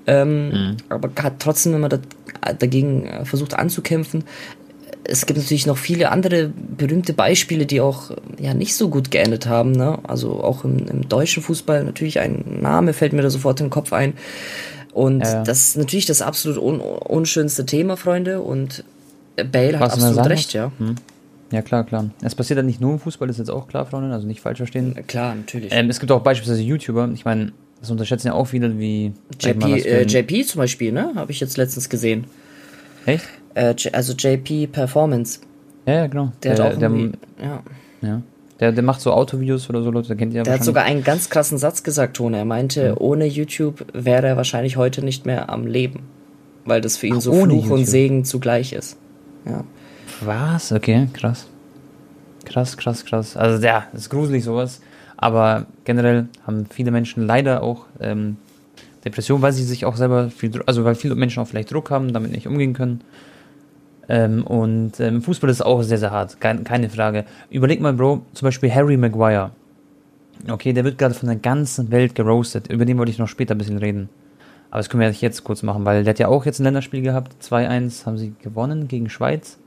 [0.07, 0.77] Ähm, mhm.
[0.89, 1.99] Aber hat trotzdem immer da,
[2.57, 4.23] dagegen äh, versucht anzukämpfen
[5.03, 9.47] es gibt natürlich noch viele andere berühmte Beispiele, die auch ja nicht so gut geendet
[9.47, 9.71] haben.
[9.71, 9.99] Ne?
[10.03, 13.71] Also auch im, im deutschen Fußball natürlich ein Name fällt mir da sofort in den
[13.71, 14.13] Kopf ein.
[14.93, 15.43] Und ja, ja.
[15.43, 18.41] das ist natürlich das absolut un unschönste Thema, Freunde.
[18.41, 18.83] Und
[19.51, 20.71] Bale hat absolut recht, ja.
[20.77, 20.95] Hm.
[21.51, 22.09] Ja, klar, klar.
[22.21, 24.41] Es passiert ja nicht nur im Fußball, das ist jetzt auch klar, Freunde, also nicht
[24.41, 24.95] falsch verstehen.
[25.07, 25.73] Klar, natürlich.
[25.73, 29.13] Ähm, es gibt auch beispielsweise YouTuber, ich meine, das unterschätzen ja auch viele, wie.
[29.39, 31.13] JP, äh, JP zum Beispiel, ne?
[31.15, 32.25] Habe ich jetzt letztens gesehen.
[33.05, 33.25] Echt?
[33.55, 35.39] Äh, also JP Performance.
[35.85, 36.31] Ja, ja, genau.
[36.43, 36.91] Der, der hat auch der,
[37.41, 37.63] ja.
[38.01, 38.21] Ja.
[38.59, 40.83] Der, der macht so Autovideos oder so, Leute, der kennt ihr ja Der hat sogar
[40.83, 42.37] einen ganz krassen Satz gesagt, Tone.
[42.37, 42.97] Er meinte, mhm.
[42.99, 46.01] ohne YouTube wäre er wahrscheinlich heute nicht mehr am Leben.
[46.65, 47.71] Weil das für ihn Ach, so Fluch YouTube.
[47.71, 48.97] und Segen zugleich ist.
[49.45, 49.63] Ja.
[50.21, 50.73] Was?
[50.73, 51.47] Okay, krass.
[52.43, 53.37] Krass, krass, krass.
[53.37, 54.81] Also ja, ist gruselig sowas.
[55.15, 58.37] Aber generell haben viele Menschen leider auch ähm,
[59.05, 62.11] Depression, weil sie sich auch selber viel, also weil viele Menschen auch vielleicht Druck haben,
[62.11, 63.01] damit nicht umgehen können.
[64.09, 67.25] Ähm, und ähm, Fußball ist auch sehr, sehr hart, keine, keine Frage.
[67.51, 69.51] Überleg mal, Bro, zum Beispiel Harry Maguire.
[70.49, 72.71] Okay, der wird gerade von der ganzen Welt geroastet.
[72.71, 74.09] Über den wollte ich noch später ein bisschen reden.
[74.71, 77.01] Aber das können wir jetzt kurz machen, weil der hat ja auch jetzt ein Länderspiel
[77.01, 77.35] gehabt.
[77.43, 79.59] 2-1 haben sie gewonnen gegen Schweiz.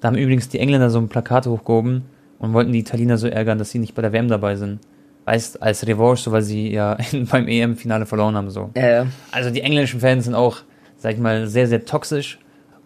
[0.00, 2.04] Da haben übrigens die Engländer so ein Plakat hochgehoben
[2.38, 4.80] und wollten die Italiener so ärgern, dass sie nicht bei der WM dabei sind.
[5.24, 6.96] Weißt, als Revanche, so weil sie ja
[7.30, 8.50] beim EM-Finale verloren haben.
[8.50, 8.70] So.
[8.76, 9.06] Ja, ja.
[9.32, 10.58] Also die englischen Fans sind auch,
[10.98, 12.38] sag ich mal, sehr, sehr toxisch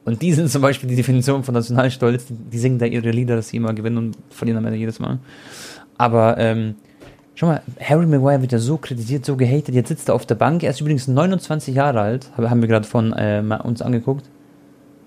[0.04, 2.26] und die sind zum Beispiel die Definition von Nationalstolz.
[2.28, 5.18] Die, singen da ihre Lieder, dass sie immer gewinnen und verlieren am Ende jedes Mal.
[5.96, 6.74] Aber, ähm,
[7.34, 9.74] schau mal, Harry Maguire wird ja so kritisiert, so gehatet.
[9.74, 10.64] Jetzt sitzt er auf der Bank.
[10.64, 14.28] Er ist übrigens 29 Jahre alt, haben wir gerade von äh, uns angeguckt.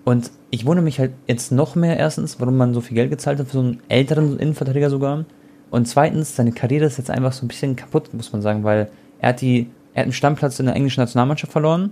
[0.05, 3.39] Und ich wundere mich halt jetzt noch mehr erstens, warum man so viel Geld gezahlt
[3.39, 5.25] hat für so einen älteren Innenverteidiger sogar.
[5.71, 8.89] Und zweitens, seine Karriere ist jetzt einfach so ein bisschen kaputt, muss man sagen, weil
[9.19, 11.91] Er hat, die, er hat einen Stammplatz in der englischen Nationalmannschaft verloren.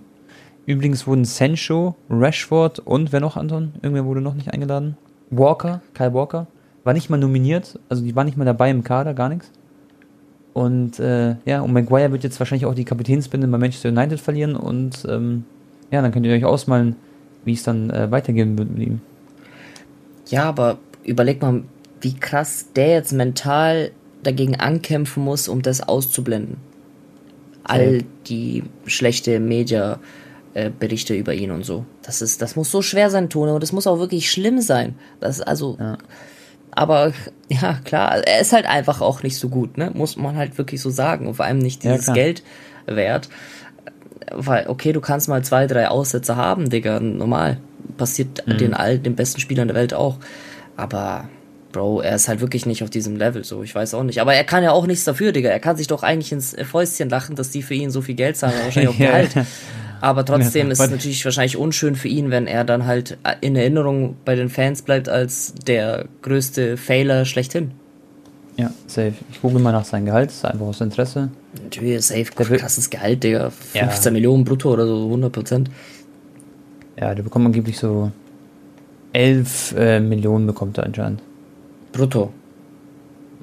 [0.65, 3.73] Übrigens wurden Sancho, Rashford und wer noch, Anton?
[3.81, 4.97] Irgendwer wurde noch nicht eingeladen.
[5.29, 6.47] Walker, Kyle Walker,
[6.83, 9.51] war nicht mal nominiert, also die war nicht mal dabei im Kader, gar nichts.
[10.53, 14.55] Und äh, ja, und Maguire wird jetzt wahrscheinlich auch die Kapitänsbinde bei Manchester United verlieren
[14.55, 15.45] und ähm,
[15.91, 16.95] ja, dann könnt ihr euch ausmalen,
[17.43, 19.01] wie es dann äh, weitergehen wird mit ihm.
[20.27, 21.63] Ja, aber überleg mal,
[22.01, 26.57] wie krass der jetzt mental dagegen ankämpfen muss, um das auszublenden.
[27.63, 29.99] All die schlechte Media
[30.53, 31.85] äh, Berichte über ihn und so.
[32.03, 34.95] Das ist, das muss so schwer sein, Tone, und das muss auch wirklich schlimm sein.
[35.19, 35.97] Das also, ja.
[36.71, 37.13] aber
[37.49, 39.91] ja klar, er ist halt einfach auch nicht so gut, ne?
[39.93, 41.27] Muss man halt wirklich so sagen.
[41.27, 42.43] Und vor allem nicht dieses ja, Geld
[42.85, 43.29] wert.
[44.31, 47.57] Weil, okay, du kannst mal zwei, drei Aussätze haben, Digga, normal.
[47.97, 48.57] Passiert mhm.
[48.57, 50.17] den all den besten Spielern der Welt auch.
[50.77, 51.27] Aber
[51.73, 54.21] Bro, er ist halt wirklich nicht auf diesem Level, so, ich weiß auch nicht.
[54.21, 55.49] Aber er kann ja auch nichts dafür, Digga.
[55.49, 58.37] Er kann sich doch eigentlich ins Fäustchen lachen, dass die für ihn so viel Geld
[58.37, 59.31] zahlen, wahrscheinlich auch Gehalt.
[60.03, 64.17] Aber trotzdem ist es natürlich wahrscheinlich unschön für ihn, wenn er dann halt in Erinnerung
[64.25, 67.71] bei den Fans bleibt als der größte Failer schlechthin.
[68.57, 69.13] Ja, safe.
[69.31, 71.29] Ich google mal nach seinem Gehalt, einfach aus Interesse.
[71.63, 73.49] Natürlich, safe, krasses Gehalt, Digga.
[73.49, 74.11] 15 ja.
[74.11, 75.71] Millionen brutto oder so, 100 Prozent.
[76.99, 78.11] Ja, der bekommt angeblich so
[79.13, 81.21] 11 äh, Millionen bekommt er anscheinend.
[81.93, 82.33] Brutto?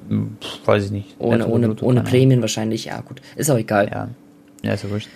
[0.09, 1.15] Hm, weiß ich nicht.
[1.17, 3.19] Ohne, ohne, ohne Prämien wahrscheinlich, ja gut.
[3.35, 3.89] Ist auch egal.
[3.91, 4.09] Ja,
[4.61, 5.09] ja ist ja wurscht.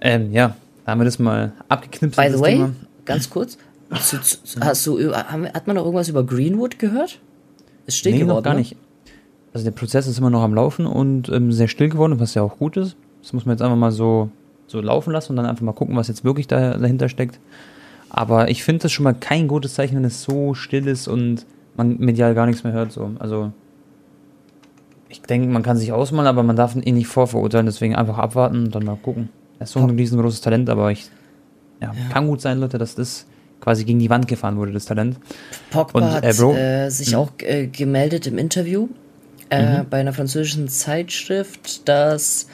[0.00, 0.56] Ähm, ja,
[0.86, 2.16] haben wir das mal abgeknipst.
[2.16, 2.72] By the way, Thema.
[3.04, 3.58] ganz kurz,
[3.90, 7.20] hast du, hat man noch irgendwas über Greenwood gehört?
[7.86, 8.60] Ist still nee, geworden, noch gar ne?
[8.60, 8.76] nicht.
[9.52, 12.42] Also der Prozess ist immer noch am Laufen und ähm, sehr still geworden, was ja
[12.42, 12.96] auch gut ist.
[13.22, 14.28] Das muss man jetzt einfach mal so,
[14.66, 17.40] so laufen lassen und dann einfach mal gucken, was jetzt wirklich da, dahinter steckt.
[18.10, 21.46] Aber ich finde das schon mal kein gutes Zeichen, wenn es so still ist und
[21.76, 22.92] man medial gar nichts mehr hört.
[22.92, 23.12] So.
[23.18, 23.52] Also
[25.08, 28.64] ich denke, man kann sich ausmalen, aber man darf ihn nicht vorverurteilen, deswegen einfach abwarten
[28.64, 29.28] und dann mal gucken.
[29.58, 31.08] Er ist so ein riesengroßes Talent, aber ich
[31.80, 32.12] ja, ja.
[32.12, 33.26] kann gut sein, Leute, dass das
[33.60, 35.18] quasi gegen die Wand gefahren wurde, das Talent.
[35.70, 37.18] Pogba und, äh, hat äh, sich mhm.
[37.18, 38.88] auch äh, gemeldet im Interview
[39.50, 39.86] äh, mhm.
[39.88, 42.46] bei einer französischen Zeitschrift, dass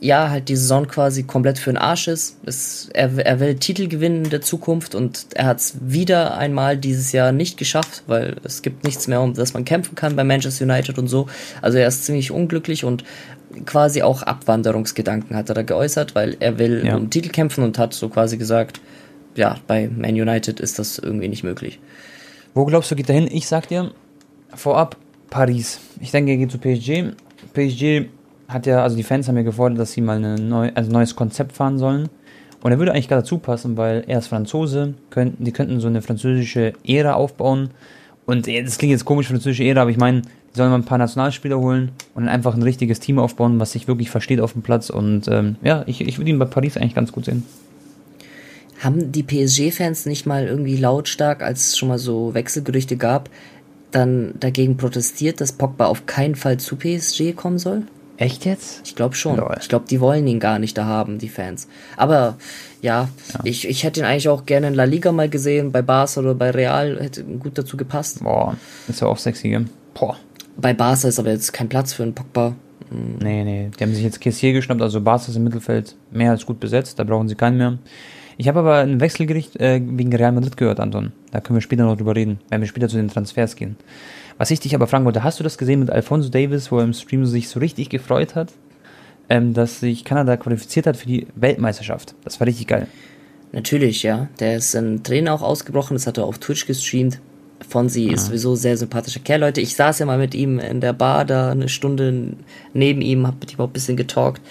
[0.00, 2.38] ja, halt die Saison quasi komplett für den Arsch ist.
[2.46, 6.78] Es, er, er will Titel gewinnen in der Zukunft und er hat es wieder einmal
[6.78, 10.24] dieses Jahr nicht geschafft, weil es gibt nichts mehr, um das man kämpfen kann bei
[10.24, 11.26] Manchester United und so.
[11.60, 13.04] Also er ist ziemlich unglücklich und
[13.66, 16.96] quasi auch Abwanderungsgedanken hat er da geäußert, weil er will ja.
[16.96, 18.80] um Titel kämpfen und hat so quasi gesagt,
[19.34, 21.78] ja, bei Man United ist das irgendwie nicht möglich.
[22.54, 23.28] Wo glaubst du, geht er hin?
[23.30, 23.92] Ich sag dir,
[24.54, 24.96] vorab
[25.30, 25.80] Paris.
[26.00, 27.14] Ich denke, er geht zu PSG.
[27.54, 28.08] PSG
[28.48, 31.14] hat ja, also die Fans haben ja gefordert, dass sie mal ein neu, also neues
[31.14, 32.08] Konzept fahren sollen.
[32.62, 35.88] Und er würde eigentlich gar dazu passen, weil er ist Franzose, könnten, die könnten so
[35.88, 37.70] eine französische Ära aufbauen.
[38.26, 40.98] Und das klingt jetzt komisch, französische Ära, aber ich meine, die sollen mal ein paar
[40.98, 44.62] Nationalspieler holen und dann einfach ein richtiges Team aufbauen, was sich wirklich versteht auf dem
[44.62, 44.90] Platz.
[44.90, 47.44] Und ähm, ja, ich, ich würde ihn bei Paris eigentlich ganz gut sehen.
[48.80, 53.28] Haben die PSG-Fans nicht mal irgendwie lautstark, als es schon mal so Wechselgerüchte gab,
[53.90, 57.82] dann dagegen protestiert, dass Pogba auf keinen Fall zu PSG kommen soll?
[58.16, 58.82] Echt jetzt?
[58.84, 59.36] Ich glaube schon.
[59.36, 59.56] Lol.
[59.60, 61.68] Ich glaube, die wollen ihn gar nicht da haben, die Fans.
[61.96, 62.36] Aber
[62.82, 65.80] ja, ja, Ich, ich hätte ihn eigentlich auch gerne in La Liga mal gesehen, bei
[65.82, 68.22] Barca oder bei Real, hätte gut dazu gepasst.
[68.22, 68.56] Boah,
[68.88, 69.66] ist ja auch sexy, gell?
[69.94, 70.16] Boah.
[70.60, 72.54] Bei Barca ist aber jetzt kein Platz für einen Pogba.
[72.90, 73.18] Mhm.
[73.22, 73.70] Nee, nee.
[73.78, 76.98] Die haben sich jetzt Kessier geschnappt, also Barca ist im Mittelfeld mehr als gut besetzt,
[76.98, 77.78] da brauchen sie keinen mehr.
[78.36, 81.12] Ich habe aber ein Wechselgericht äh, wegen Real Madrid gehört, Anton.
[81.30, 83.76] Da können wir später noch drüber reden, wenn wir später zu den Transfers gehen.
[84.38, 86.84] Was ich dich aber fragen wollte, hast du das gesehen mit Alfonso Davis, wo er
[86.84, 88.52] im Stream sich so richtig gefreut hat,
[89.28, 92.14] ähm, dass sich Kanada qualifiziert hat für die Weltmeisterschaft?
[92.24, 92.86] Das war richtig geil.
[93.52, 94.28] Natürlich, ja.
[94.38, 97.20] Der ist in Tränen auch ausgebrochen, das hat er auf Twitch gestreamt.
[97.68, 98.14] Fonsi ja.
[98.14, 99.60] ist sowieso sehr sympathischer Kerl, Leute.
[99.60, 102.34] Ich saß ja mal mit ihm in der Bar da eine Stunde
[102.72, 104.42] neben ihm, hab mit ihm auch ein bisschen getalkt.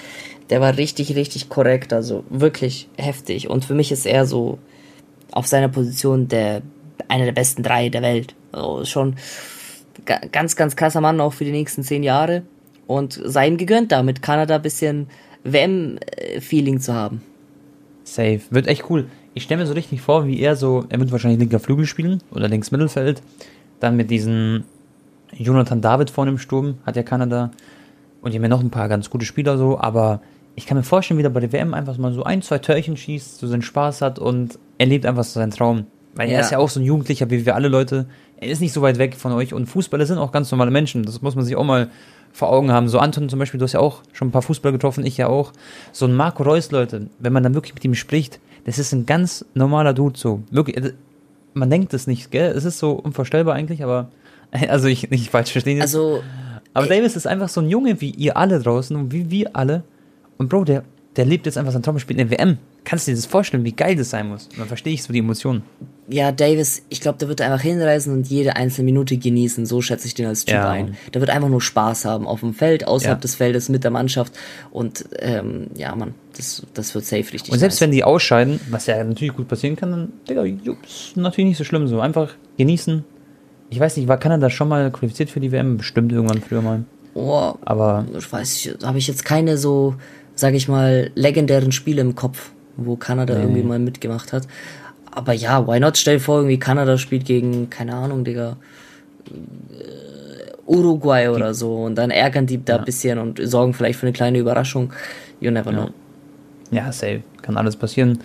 [0.49, 3.49] Der war richtig, richtig korrekt, also wirklich heftig.
[3.49, 4.57] Und für mich ist er so
[5.31, 6.61] auf seiner Position der
[7.07, 8.35] einer der besten drei der Welt.
[8.51, 9.15] Also schon
[10.31, 12.43] ganz, ganz krasser Mann auch für die nächsten zehn Jahre.
[12.87, 15.07] Und sei ihm gegönnt, da mit Kanada ein bisschen
[15.43, 17.21] WM-Feeling zu haben.
[18.03, 18.41] Safe.
[18.49, 19.07] Wird echt cool.
[19.39, 22.21] Ich stelle mir so richtig vor, wie er so, er wird wahrscheinlich linker Flügel spielen
[22.31, 23.21] oder links Mittelfeld.
[23.79, 24.65] Dann mit diesem
[25.31, 27.49] Jonathan David vorne im Sturm, hat ja Kanada.
[28.21, 30.19] Und haben ja noch ein paar ganz gute Spieler so, aber
[30.55, 32.97] ich kann mir vorstellen, wie er bei der WM einfach mal so ein, zwei Törchen
[32.97, 35.85] schießt, so seinen Spaß hat und er lebt einfach so seinen Traum.
[36.15, 36.35] Weil ja.
[36.35, 38.07] er ist ja auch so ein Jugendlicher, wie wir alle Leute.
[38.41, 41.03] Er ist nicht so weit weg von euch und Fußballer sind auch ganz normale Menschen.
[41.03, 41.87] Das muss man sich auch mal
[42.31, 42.87] vor Augen haben.
[42.87, 45.27] So Anton zum Beispiel, du hast ja auch schon ein paar Fußballer getroffen, ich ja
[45.27, 45.51] auch.
[45.91, 49.05] So ein Marco Reus, Leute, wenn man dann wirklich mit ihm spricht, das ist ein
[49.05, 50.43] ganz normaler Dude, so.
[50.51, 50.93] Wirklich, äh,
[51.53, 52.51] man denkt es nicht, gell?
[52.51, 54.09] Es ist so unvorstellbar eigentlich, aber,
[54.69, 55.81] also ich nicht falsch verstehen.
[55.81, 56.21] Also,
[56.73, 59.83] aber Davis ist einfach so ein Junge wie ihr alle draußen und wie wir alle.
[60.37, 60.83] Und Bro, der,
[61.15, 62.57] der lebt jetzt einfach sein Traum, spielt in der WM.
[62.89, 64.47] Kannst du dir das vorstellen, wie geil das sein muss?
[64.47, 65.61] Und dann verstehe ich so die Emotionen.
[66.07, 69.67] Ja, Davis, ich glaube, der wird einfach hinreisen und jede einzelne Minute genießen.
[69.67, 70.71] So schätze ich den als Typ ja.
[70.71, 70.97] ein.
[71.13, 73.21] Der wird einfach nur Spaß haben auf dem Feld, außerhalb ja.
[73.21, 74.33] des Feldes, mit der Mannschaft.
[74.71, 77.51] Und ähm, ja, man, das, das wird safe richtig.
[77.51, 77.81] Und selbst nice.
[77.81, 81.65] wenn die ausscheiden, was ja natürlich gut passieren kann, dann, Digga, ist natürlich nicht so
[81.65, 81.99] schlimm so.
[81.99, 83.03] Einfach genießen.
[83.69, 85.77] Ich weiß nicht, war Kanada schon mal qualifiziert für die WM?
[85.77, 86.85] Bestimmt irgendwann früher mal.
[87.13, 88.07] Oh, aber.
[88.17, 89.93] Ich weiß habe ich jetzt keine so,
[90.33, 92.49] sage ich mal, legendären Spiele im Kopf
[92.85, 93.41] wo Kanada nee.
[93.41, 94.47] irgendwie mal mitgemacht hat.
[95.11, 95.97] Aber ja, why not?
[95.97, 98.57] Stell dir vor, irgendwie Kanada spielt gegen, keine Ahnung, Digga,
[99.27, 104.05] äh, Uruguay oder so und dann ärgern die da ein bisschen und sorgen vielleicht für
[104.05, 104.93] eine kleine Überraschung.
[105.39, 105.89] You never know.
[106.71, 107.23] Ja, safe.
[107.41, 108.19] Kann alles passieren.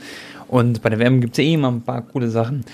[0.49, 2.65] Und bei der WM gibt es eh immer ein paar coole Sachen.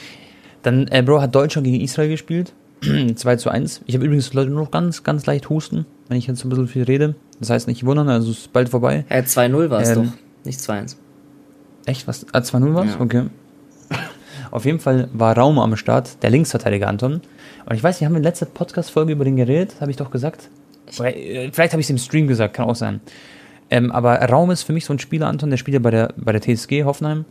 [0.62, 2.53] Dann, äh, Bro, hat Deutschland gegen Israel gespielt.
[3.14, 3.83] 2 zu 1.
[3.87, 6.66] Ich habe übrigens Leute nur noch ganz, ganz leicht husten, wenn ich jetzt ein bisschen
[6.66, 7.14] viel rede.
[7.38, 9.05] Das heißt nicht wundern, also es ist bald vorbei.
[9.11, 10.12] Ja, 2-0 war es ähm, doch,
[10.45, 10.97] nicht 2-1.
[11.90, 12.07] Echt?
[12.07, 12.24] Was?
[12.33, 12.92] Ah, 2-0 war es?
[12.92, 13.00] Ja.
[13.00, 13.22] Okay.
[14.53, 17.20] Auf jeden Fall war Raum am Start, der Linksverteidiger Anton.
[17.66, 19.74] Und ich weiß nicht, haben wir in letzter Podcast-Folge über den geredet?
[19.81, 20.48] Habe ich doch gesagt?
[21.00, 23.00] Äh, vielleicht habe ich es im Stream gesagt, kann auch sein.
[23.70, 26.14] Ähm, aber Raum ist für mich so ein Spieler, Anton, der spielt ja bei der,
[26.16, 27.24] bei der TSG Hoffenheim.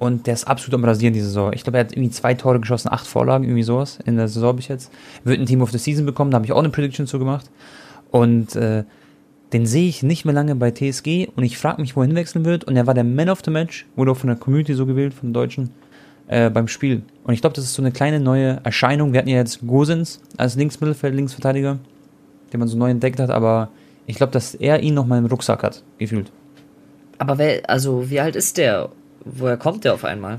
[0.00, 1.52] Und der ist absolut am Rasieren diese Saison.
[1.52, 4.56] Ich glaube, er hat irgendwie zwei Tore geschossen, acht Vorlagen, irgendwie sowas in der Saison
[4.56, 4.90] bis jetzt.
[5.22, 7.48] Wird ein Team of the Season bekommen, da habe ich auch eine Prediction zu gemacht.
[8.10, 8.82] Und äh,
[9.52, 12.64] den sehe ich nicht mehr lange bei TSG und ich frage mich, wohin wechseln wird.
[12.64, 15.12] Und er war der Man of the Match, wurde auch von der Community so gewählt,
[15.12, 15.70] von den Deutschen,
[16.28, 17.02] äh, beim Spiel.
[17.24, 19.12] Und ich glaube, das ist so eine kleine neue Erscheinung.
[19.12, 21.78] Wir hatten ja jetzt Gosens als Linksmittelfeld, Linksverteidiger,
[22.52, 23.68] den man so neu entdeckt hat, aber
[24.06, 26.32] ich glaube, dass er ihn noch mal im Rucksack hat, gefühlt.
[27.18, 28.88] Aber wer, also wie alt ist der?
[29.24, 30.38] Woher kommt der auf einmal?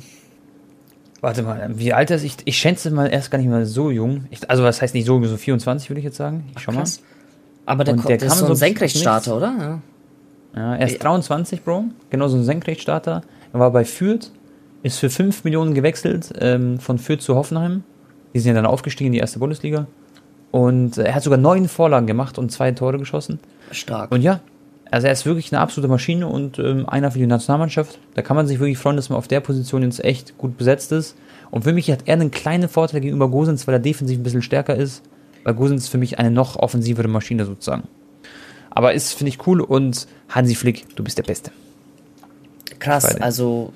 [1.21, 2.35] Warte mal, wie alt ist ich?
[2.43, 4.25] Ich schätze mal erst gar nicht mal so jung.
[4.29, 6.51] Ich, also was heißt nicht so, so 24 würde ich jetzt sagen.
[6.57, 6.85] Ich schau Ach, mal.
[7.65, 9.81] Aber der, der, der ist so ein Senkrechtstarter, oder?
[10.55, 10.61] Ja.
[10.61, 10.75] ja.
[10.75, 11.85] er ist 23, Bro.
[12.09, 13.21] Genau so ein Senkrechtstarter.
[13.53, 14.31] Er war bei Fürth,
[14.81, 17.83] ist für 5 Millionen gewechselt ähm, von Fürth zu Hoffenheim.
[18.33, 19.87] Die sind ja dann aufgestiegen in die erste Bundesliga.
[20.51, 23.39] Und äh, er hat sogar neun Vorlagen gemacht und zwei Tore geschossen.
[23.71, 24.11] Stark.
[24.11, 24.41] Und ja,
[24.91, 27.97] also er ist wirklich eine absolute Maschine und ähm, einer für die Nationalmannschaft.
[28.13, 30.91] Da kann man sich wirklich freuen, dass man auf der Position jetzt echt gut besetzt
[30.91, 31.15] ist.
[31.49, 34.43] Und für mich hat er einen kleinen Vorteil gegenüber Gosens, weil er defensiv ein bisschen
[34.43, 35.01] stärker ist.
[35.43, 37.83] Weil Gosens ist für mich eine noch offensivere Maschine sozusagen.
[38.69, 41.51] Aber ist, finde ich, cool und Hansi Flick, du bist der Beste.
[42.79, 43.71] Krass, also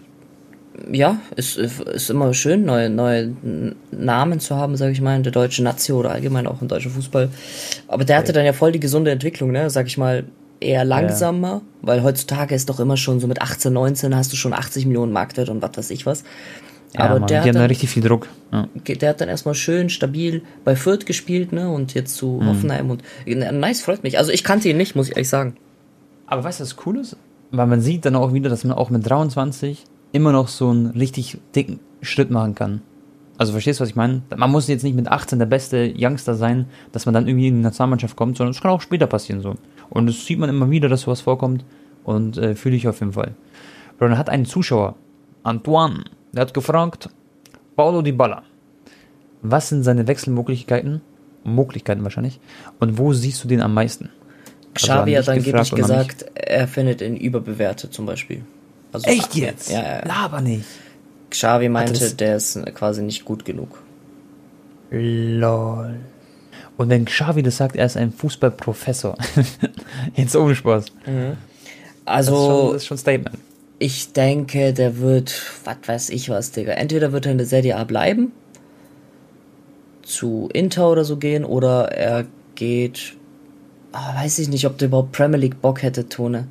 [0.91, 3.33] ja, ist, ist immer schön, neue, neue
[3.91, 6.91] Namen zu haben, sage ich mal, in der deutschen Nation oder allgemein auch im deutschen
[6.91, 7.29] Fußball.
[7.87, 10.25] Aber der hatte dann ja voll die gesunde Entwicklung, ne, sag ich mal,
[10.59, 11.61] eher langsamer, ja.
[11.81, 15.11] weil heutzutage ist doch immer schon so mit 18, 19 hast du schon 80 Millionen
[15.11, 16.23] Marktwert und was weiß ich was.
[16.93, 18.27] Ja, aber Mann, der die hat dann richtig viel Druck.
[18.51, 18.67] Ja.
[18.87, 21.69] Der hat dann erstmal schön stabil bei Fürth gespielt, ne?
[21.69, 22.47] Und jetzt zu mhm.
[22.47, 24.17] Hoffenheim und nice, freut mich.
[24.17, 25.57] Also ich kannte ihn nicht, muss ich ehrlich sagen.
[26.25, 27.17] Aber weißt du, was cool ist?
[27.51, 30.87] Weil man sieht dann auch wieder, dass man auch mit 23 immer noch so einen
[30.87, 32.81] richtig dicken Schritt machen kann.
[33.37, 34.23] Also verstehst du, was ich meine?
[34.35, 37.55] Man muss jetzt nicht mit 18 der beste Youngster sein, dass man dann irgendwie in
[37.55, 39.55] die Nationalmannschaft kommt, sondern es kann auch später passieren so.
[39.89, 41.63] Und das sieht man immer wieder, dass sowas vorkommt
[42.03, 43.35] und äh, fühle ich auf jeden Fall.
[43.99, 44.95] Bro, hat einen Zuschauer,
[45.43, 47.09] Antoine, der hat gefragt,
[47.75, 48.43] Paulo Di Balla,
[49.41, 51.01] was sind seine Wechselmöglichkeiten?
[51.43, 52.39] Möglichkeiten wahrscheinlich.
[52.79, 54.09] Und wo siehst du den am meisten?
[54.73, 58.43] Also Xavi hat angeblich gesagt, er findet ihn überbewertet zum Beispiel.
[58.91, 59.71] Also, Echt jetzt?
[59.71, 60.05] Ja, ja.
[60.05, 60.65] Laber nicht.
[61.29, 63.81] Xavi meinte, der ist quasi nicht gut genug.
[64.91, 65.95] Lol.
[66.77, 69.17] Und wenn Xavi das sagt, er ist ein Fußballprofessor.
[70.15, 70.85] Jetzt ohne Spaß.
[71.05, 71.37] Mhm.
[72.05, 73.37] Also, das ist, schon, das ist schon ein Statement.
[73.79, 76.73] Ich denke, der wird, was weiß ich was, Digga.
[76.73, 78.31] Entweder wird er in der Serie A bleiben,
[80.01, 83.15] zu Inter oder so gehen, oder er geht,
[83.93, 86.47] oh, weiß ich nicht, ob der überhaupt Premier League Bock hätte, Tone.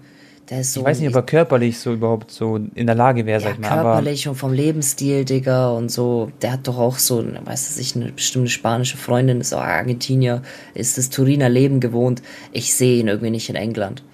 [0.48, 3.26] Der ist so, ich weiß nicht, ob er körperlich so überhaupt so in der Lage
[3.26, 3.68] wäre, ja, sag ich mal.
[3.68, 6.30] Körperlich und vom Lebensstil, Digga, und so.
[6.40, 10.42] Der hat doch auch so, weiß ich, eine bestimmte spanische Freundin, ist auch Argentinier,
[10.74, 12.22] ist das Turiner Leben gewohnt.
[12.52, 14.04] Ich sehe ihn irgendwie nicht in England.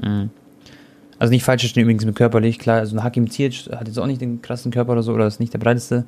[0.00, 0.30] Mhm.
[1.22, 4.08] Also nicht falsch verstehen übrigens mit körperlich, klar, also ein Hakim Ziyech hat jetzt auch
[4.08, 6.04] nicht den krassen Körper oder so, oder ist nicht der breiteste,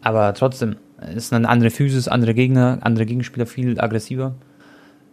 [0.00, 0.76] aber trotzdem,
[1.12, 4.36] ist eine andere Physis, andere Gegner, andere Gegenspieler, viel aggressiver.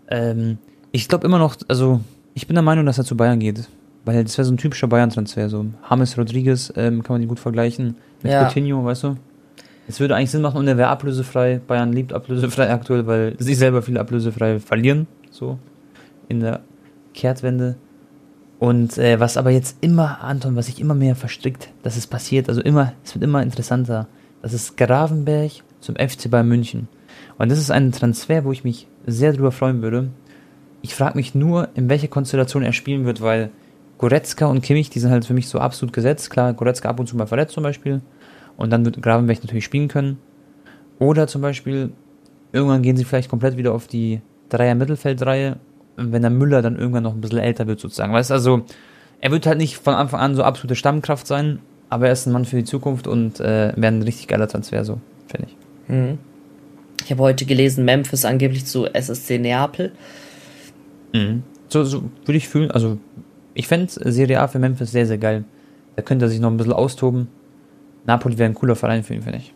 [0.10, 0.60] Ähm,
[0.91, 2.01] ich glaube immer noch, also
[2.36, 3.67] ich bin der Meinung, dass er zu Bayern geht,
[4.06, 7.39] weil das wäre so ein typischer Bayern-Transfer, so James Rodriguez ähm, kann man ihn gut
[7.39, 8.43] vergleichen mit ja.
[8.43, 9.15] Coutinho, weißt du?
[9.88, 11.60] Es würde eigentlich Sinn machen und er wäre ablösefrei.
[11.65, 15.58] Bayern liebt ablösefrei aktuell, weil sie selber viel ablösefrei verlieren, so
[16.30, 16.60] in der
[17.15, 17.77] Kehrtwende.
[18.62, 22.47] Und äh, was aber jetzt immer, Anton, was sich immer mehr verstrickt, dass es passiert,
[22.47, 24.08] also immer, es wird immer interessanter.
[24.43, 26.88] Das ist Gravenberg zum FC Bayern München.
[27.39, 30.12] Und das ist ein Transfer, wo ich mich sehr drüber freuen würde.
[30.84, 33.50] Ich frage mich nur, in welcher Konstellation er spielen wird, weil
[33.97, 36.30] Goretzka und Kimmich, die sind halt für mich so absolut gesetzt.
[36.30, 38.02] Klar, Goretzka ab und zu mal verletzt zum Beispiel.
[38.58, 40.19] Und dann wird Gravenberg natürlich spielen können.
[41.00, 41.93] Oder zum Beispiel,
[42.52, 45.58] irgendwann gehen sie vielleicht komplett wieder auf die Dreier-Mittelfeldreihe,
[45.97, 48.13] wenn der Müller dann irgendwann noch ein bisschen älter wird, sozusagen.
[48.13, 48.65] Weißt du, also,
[49.19, 52.34] er wird halt nicht von Anfang an so absolute Stammkraft sein, aber er ist ein
[52.34, 55.58] Mann für die Zukunft und äh, wäre ein richtig geiler Transfer, so, finde ich.
[55.93, 56.17] Mhm.
[57.04, 59.91] Ich habe heute gelesen, Memphis angeblich zu SSC Neapel.
[61.13, 61.43] Mhm.
[61.67, 62.97] So, so würde ich fühlen, also
[63.54, 65.43] ich fände Serie A für Memphis sehr, sehr geil.
[65.95, 67.27] Da könnte er sich noch ein bisschen austoben.
[68.06, 69.54] Napoli wäre ein cooler Verein für ihn, finde ich.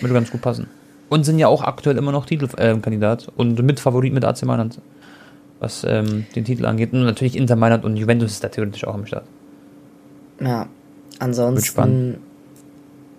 [0.00, 0.68] Würde ganz gut passen.
[1.08, 4.80] Und sind ja auch aktuell immer noch Titelkandidat äh, und Mitfavorit mit AC Mailand,
[5.60, 6.92] was ähm, den Titel angeht.
[6.92, 9.24] Und natürlich Inter Mailand und Juventus ist da theoretisch auch am Start.
[10.40, 10.68] Ja,
[11.18, 12.18] ansonsten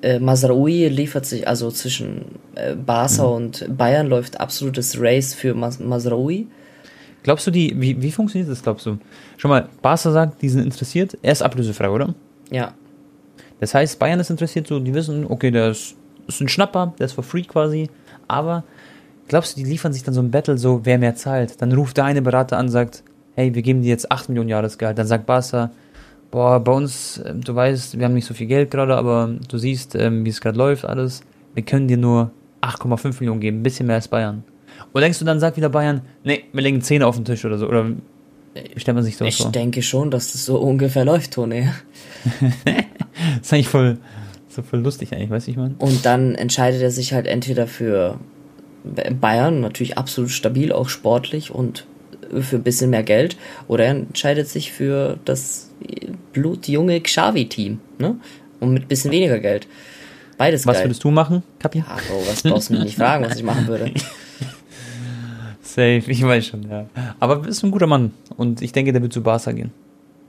[0.02, 3.34] äh, Masraoui liefert sich, also zwischen äh, Barca mhm.
[3.34, 6.48] und Bayern läuft absolutes Race für Mas Masraoui.
[7.24, 9.00] Glaubst du, die, wie, wie funktioniert das, glaubst du?
[9.38, 12.14] Schon mal, Barca sagt, die sind interessiert, er ist ablösefrei, oder?
[12.52, 12.74] Ja.
[13.60, 15.96] Das heißt, Bayern ist interessiert, so, die wissen, okay, der ist,
[16.28, 17.90] ist ein Schnapper, der ist for free quasi,
[18.28, 18.64] aber
[19.28, 21.62] glaubst du, die liefern sich dann so ein Battle, so, wer mehr zahlt?
[21.62, 23.04] Dann ruft der eine Berater an, sagt,
[23.36, 25.72] hey, wir geben dir jetzt 8 Millionen Jahresgehalt, dann sagt Barca,
[26.32, 29.58] boah, bei uns, ähm, du weißt, wir haben nicht so viel Geld gerade, aber du
[29.58, 31.22] siehst, ähm, wie es gerade läuft, alles.
[31.54, 34.44] Wir können dir nur 8,5 Millionen geben, ein bisschen mehr als Bayern.
[34.94, 37.58] Und denkst du dann, sagt wieder Bayern, nee, wir legen 10 auf den Tisch oder
[37.58, 37.86] so, oder
[38.74, 39.48] wie stellt man sich sowas ich vor?
[39.48, 41.70] Ich denke schon, dass das so ungefähr läuft, Toni.
[42.66, 42.74] das
[43.42, 43.98] ist eigentlich voll,
[44.50, 45.76] so voll lustig eigentlich, weiß ich mal.
[45.78, 48.20] Und dann entscheidet er sich halt entweder für
[49.20, 51.86] Bayern, natürlich absolut stabil, auch sportlich und
[52.42, 55.72] für ein bisschen mehr Geld, oder er entscheidet sich für das
[56.34, 58.16] blutjunge Xavi-Team, ne?
[58.60, 59.68] Und mit ein bisschen weniger Geld.
[60.38, 60.86] Beides Was geil.
[60.86, 61.80] würdest du machen, Kapi?
[61.80, 63.92] Ja, Bro, was brauchst du mich nicht fragen, was ich machen würde.
[65.62, 66.88] Safe, ich weiß schon, ja.
[67.20, 69.72] Aber ist ein guter Mann und ich denke, der wird zu Barca gehen.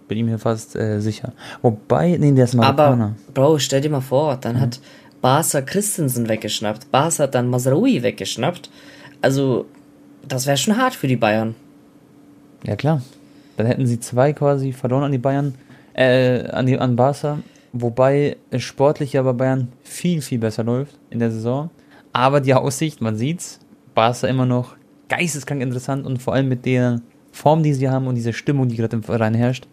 [0.09, 1.33] Bin ich mir fast äh, sicher.
[1.61, 3.14] Wobei, nee, der ist Marokkaner.
[3.29, 4.61] Aber, Bro, stell dir mal vor, dann mhm.
[4.61, 4.81] hat
[5.20, 8.70] Barca Christensen weggeschnappt, Barca hat dann Masraoui weggeschnappt.
[9.20, 9.66] Also,
[10.26, 11.54] das wäre schon hart für die Bayern.
[12.64, 13.02] Ja, klar.
[13.57, 15.54] Dann hätten sie zwei quasi verloren an die Bayern,
[15.94, 17.40] äh, an, die, an Barca.
[17.72, 21.70] Wobei es sportlich ja bei Bayern viel, viel besser läuft in der Saison.
[22.12, 23.59] Aber die Aussicht, man sieht's,
[23.94, 24.76] Barca immer noch
[25.09, 27.00] geisteskrank interessant und vor allem mit der
[27.33, 29.66] Form, die sie haben und dieser Stimmung, die gerade im Verein herrscht,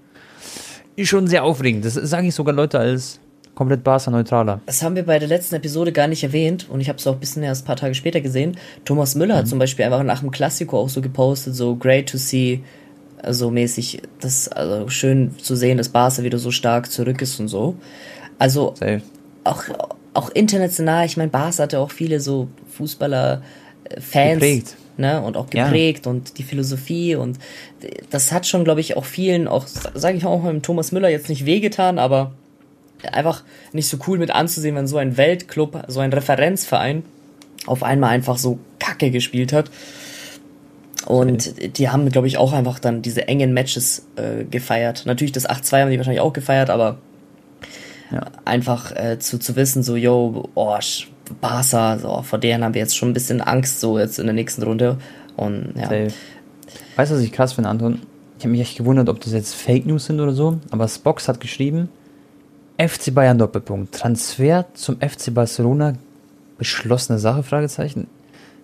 [0.95, 1.86] ist schon sehr aufregend.
[1.86, 3.19] Das sage ich sogar Leute als
[3.55, 4.61] komplett Barca-neutraler.
[4.65, 7.13] Das haben wir bei der letzten Episode gar nicht erwähnt und ich habe es auch
[7.13, 8.57] ein bisschen erst ein paar Tage später gesehen.
[8.83, 9.39] Thomas Müller mhm.
[9.39, 12.61] hat zum Beispiel einfach nach dem Klassiko auch so gepostet, so great to see,
[13.27, 17.47] so mäßig, das also schön zu sehen, dass Barca wieder so stark zurück ist und
[17.47, 17.75] so.
[18.37, 19.01] Also Safe.
[19.43, 19.63] auch
[20.13, 23.41] auch international, ich meine, Barca hatte auch viele so Fußballer
[23.83, 24.35] äh, Fans.
[24.35, 26.11] Geprägt ne, und auch geprägt ja.
[26.11, 27.37] und die Philosophie und
[28.09, 31.29] das hat schon, glaube ich, auch vielen, auch sage ich auch mal Thomas Müller jetzt
[31.29, 32.33] nicht wehgetan, aber
[33.12, 37.03] einfach nicht so cool mit anzusehen, wenn so ein Weltclub, so ein Referenzverein
[37.65, 39.69] auf einmal einfach so Kacke gespielt hat.
[41.05, 41.67] Und okay.
[41.69, 45.03] die haben, glaube ich, auch einfach dann diese engen Matches äh, gefeiert.
[45.05, 46.97] Natürlich das 8-2 haben die wahrscheinlich auch gefeiert, aber
[48.12, 48.25] ja.
[48.43, 50.77] einfach äh, zu, zu wissen, so, yo, oh,
[51.41, 54.34] Barca, so, vor deren haben wir jetzt schon ein bisschen Angst, so jetzt in der
[54.34, 54.97] nächsten Runde.
[55.36, 55.84] Und ja.
[55.84, 56.08] Safe.
[56.95, 58.01] Weißt du, was ich krass finde, Anton?
[58.38, 61.27] Ich habe mich echt gewundert, ob das jetzt Fake News sind oder so, aber Spox
[61.27, 61.89] hat geschrieben,
[62.77, 65.93] FC Bayern Doppelpunkt, Transfer zum FC Barcelona,
[66.57, 68.07] beschlossene Sache, Fragezeichen.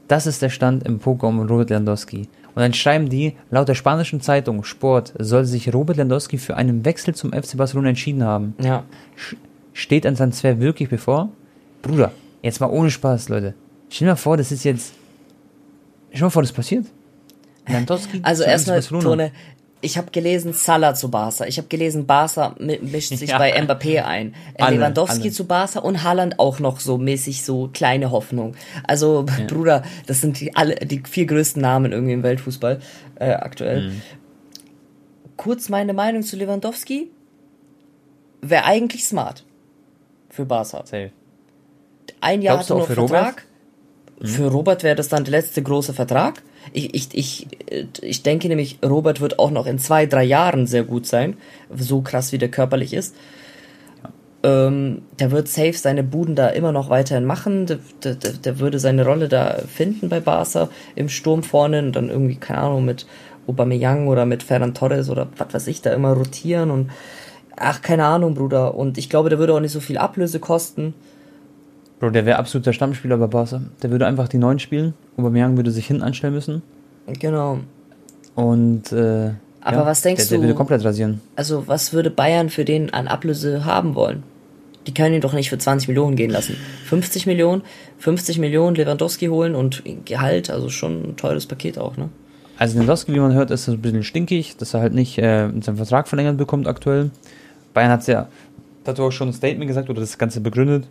[0.07, 2.27] Das ist der Stand im Poker um Robert Lewandowski.
[2.53, 6.83] Und dann schreiben die, laut der spanischen Zeitung Sport soll sich Robert Lewandowski für einen
[6.83, 8.55] Wechsel zum FC Barcelona entschieden haben.
[8.61, 8.83] Ja.
[9.73, 11.29] Steht ein Transfer wirklich bevor?
[11.81, 13.53] Bruder, Jetzt mal ohne Spaß, Leute.
[13.89, 14.93] Stell dir mal vor, das ist jetzt.
[16.09, 16.85] Stell dir mal vor, das passiert.
[17.67, 19.31] Lewandowski also erstmal, Tone,
[19.81, 21.45] ich habe gelesen Salah zu Barca.
[21.45, 23.37] Ich habe gelesen, Barca mischt sich ja.
[23.37, 24.35] bei Mbappé ein.
[24.57, 25.31] Alle, Lewandowski alle.
[25.31, 28.55] zu Barca und Haaland auch noch so mäßig so kleine Hoffnung.
[28.83, 29.45] Also ja.
[29.45, 32.79] Bruder, das sind die alle die vier größten Namen irgendwie im Weltfußball
[33.15, 33.89] äh, aktuell.
[33.89, 34.01] Mhm.
[35.37, 37.09] Kurz meine Meinung zu Lewandowski
[38.41, 39.43] wäre eigentlich smart
[40.29, 40.85] für Barca.
[40.85, 41.11] Safe.
[42.19, 43.45] Ein Jahr Glaubst hat er noch Vertrag.
[44.19, 44.29] Robert?
[44.29, 46.43] Für Robert wäre das dann der letzte große Vertrag.
[46.73, 47.47] Ich, ich, ich,
[48.01, 51.37] ich denke nämlich, Robert wird auch noch in zwei, drei Jahren sehr gut sein.
[51.75, 53.15] So krass, wie der körperlich ist.
[54.43, 57.67] Ähm, der wird safe seine Buden da immer noch weiterhin machen.
[57.67, 62.09] Der, der, der würde seine Rolle da finden bei Barca im Sturm vorne und dann
[62.09, 63.05] irgendwie, keine Ahnung, mit
[63.47, 66.91] Aubameyang oder mit Ferran Torres oder was weiß ich, da immer rotieren und
[67.55, 68.75] ach, keine Ahnung, Bruder.
[68.75, 70.93] Und ich glaube, der würde auch nicht so viel Ablöse kosten.
[72.01, 73.61] Bro, der wäre absoluter Stammspieler bei Barca.
[73.83, 74.95] Der würde einfach die Neun spielen.
[75.17, 76.63] Aubameyang würde sich hinten anstellen müssen.
[77.19, 77.59] Genau.
[78.33, 79.29] Und äh,
[79.61, 80.43] Aber ja, was denkst der, der du?
[80.45, 81.21] würde komplett rasieren.
[81.35, 84.23] Also, was würde Bayern für den an Ablöse haben wollen?
[84.87, 86.55] Die können ihn doch nicht für 20 Millionen gehen lassen.
[86.85, 87.61] 50 Millionen,
[87.99, 92.09] 50 Millionen Lewandowski holen und Gehalt, also schon ein teures Paket auch, ne?
[92.57, 95.77] Also Lewandowski, wie man hört, ist ein bisschen stinkig, dass er halt nicht äh, seinen
[95.77, 97.11] Vertrag verlängert bekommt aktuell.
[97.75, 98.27] Bayern hat ja
[98.85, 100.87] dazu auch schon ein Statement gesagt oder das Ganze begründet.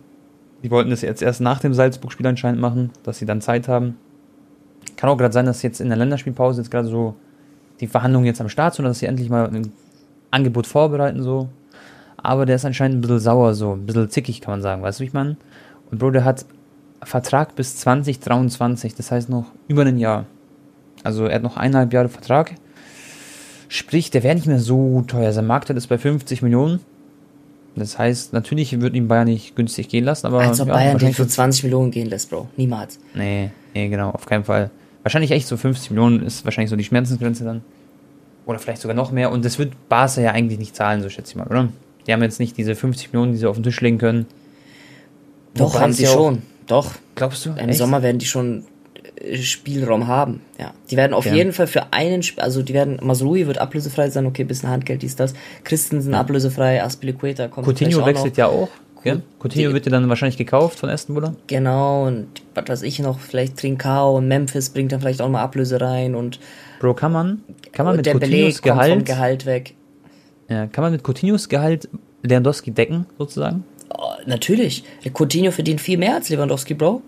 [0.63, 3.97] Die wollten das jetzt erst nach dem Salzburg-Spiel anscheinend machen, dass sie dann Zeit haben.
[4.95, 7.15] Kann auch gerade sein, dass jetzt in der Länderspielpause jetzt gerade so
[7.79, 9.71] die Verhandlungen jetzt am Start sind, dass sie endlich mal ein
[10.29, 11.49] Angebot vorbereiten so.
[12.17, 14.99] Aber der ist anscheinend ein bisschen sauer so, ein bisschen zickig kann man sagen, weißt
[14.99, 15.37] du, wie ich meine?
[15.89, 16.45] Und Bro, der hat
[17.03, 20.25] Vertrag bis 2023, das heißt noch über ein Jahr.
[21.03, 22.53] Also er hat noch eineinhalb Jahre Vertrag.
[23.67, 25.31] Sprich, der wäre nicht mehr so teuer.
[25.31, 26.79] Sein Marktwert ist bei 50 Millionen.
[27.75, 30.39] Das heißt, natürlich wird ihn Bayern nicht günstig gehen lassen, aber.
[30.41, 32.49] Als ob ja, Bayern den für 20 Millionen gehen lässt, Bro.
[32.57, 32.99] Niemals.
[33.13, 34.71] Nee, nee, genau, auf keinen Fall.
[35.03, 37.61] Wahrscheinlich echt so 50 Millionen ist wahrscheinlich so die Schmerzensgrenze dann.
[38.45, 39.31] Oder vielleicht sogar noch mehr.
[39.31, 41.69] Und das wird Barca ja eigentlich nicht zahlen, so schätze ich mal, oder?
[42.05, 44.25] Die haben jetzt nicht diese 50 Millionen, die sie auf den Tisch legen können.
[45.53, 46.41] Doch, haben sie schon.
[46.67, 46.91] Doch.
[47.15, 47.51] Glaubst du?
[47.51, 47.71] Im?
[47.73, 48.65] Sommer werden die schon
[49.41, 50.41] Spielraum haben.
[50.59, 51.33] Ja, die werden auf ja.
[51.33, 55.01] jeden Fall für einen, Sp also die werden, Masrui wird ablösefrei sein, okay, bisschen Handgeld,
[55.01, 55.33] dies, das.
[55.63, 56.19] Christensen ja.
[56.19, 58.69] ablösefrei, Aspilicueta kommt Coutinho wechselt ja auch.
[59.03, 59.17] Ja?
[59.39, 61.35] Coutinho die, wird ja dann wahrscheinlich gekauft von Aston Villa.
[61.47, 65.41] Genau, und was weiß ich noch, vielleicht Trincao und Memphis bringt dann vielleicht auch mal
[65.41, 66.39] Ablöse rein und
[66.79, 69.75] Bro, kann man, kann man mit Coutinhos Gehalt, Gehalt weg.
[70.49, 71.89] Ja, kann man mit Coutinhos Gehalt
[72.23, 73.63] Lewandowski decken, sozusagen?
[73.97, 74.83] Oh, natürlich.
[75.13, 77.01] Coutinho verdient viel mehr als Lewandowski, Bro.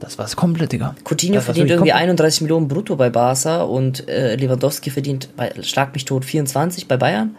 [0.00, 0.94] Das war's komplett, Digga.
[1.04, 5.94] Coutinho das verdient irgendwie 31 Millionen brutto bei Barca und äh, Lewandowski verdient, bei, schlag
[5.94, 7.36] mich tot, 24 bei Bayern.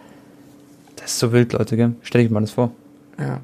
[0.96, 1.94] Das ist so wild, Leute, gell?
[2.02, 2.72] Stell dir mal das vor.
[3.18, 3.40] Ja.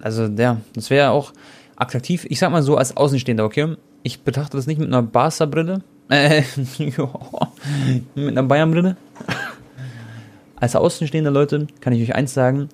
[0.00, 1.32] Also, ja, das wäre auch
[1.76, 2.26] attraktiv.
[2.28, 3.76] Ich sag mal so als Außenstehender, okay?
[4.02, 5.82] Ich betrachte das nicht mit einer Barca-Brille.
[6.08, 6.42] Äh,
[8.14, 8.96] mit einer Bayern-Brille.
[10.56, 12.68] Als Außenstehender, Leute, kann ich euch eins sagen.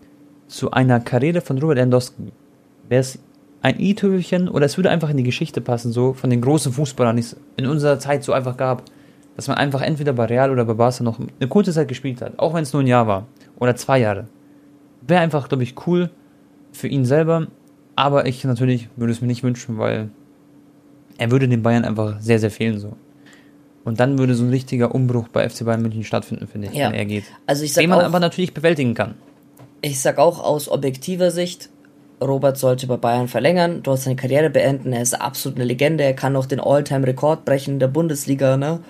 [0.48, 2.32] Zu einer Karriere von Robert Lewandowski
[2.88, 3.18] wäre es
[3.62, 7.16] ein i-Tüpfelchen oder es würde einfach in die Geschichte passen, so von den großen Fußballern,
[7.16, 8.84] die es in unserer Zeit so einfach gab.
[9.36, 12.38] Dass man einfach entweder bei Real oder bei Barca noch eine kurze Zeit gespielt hat,
[12.38, 13.26] auch wenn es nur ein Jahr war
[13.58, 14.26] oder zwei Jahre.
[15.06, 16.10] Wäre einfach, glaube ich, cool
[16.72, 17.46] für ihn selber,
[17.96, 20.10] aber ich natürlich würde es mir nicht wünschen, weil
[21.16, 22.96] er würde den Bayern einfach sehr, sehr fehlen so.
[23.84, 26.88] Und dann würde so ein richtiger Umbruch bei FC Bayern München stattfinden, finde ich, ja.
[26.88, 27.24] wenn er geht.
[27.46, 29.14] Also ich sag den man auch, aber natürlich bewältigen kann.
[29.80, 31.70] Ich sag auch aus objektiver Sicht,
[32.20, 34.92] Robert sollte bei Bayern verlängern, dort seine Karriere beenden.
[34.92, 36.04] Er ist absolut eine Legende.
[36.04, 38.80] Er kann auch den All-Time-Rekord brechen der Bundesliga, ne?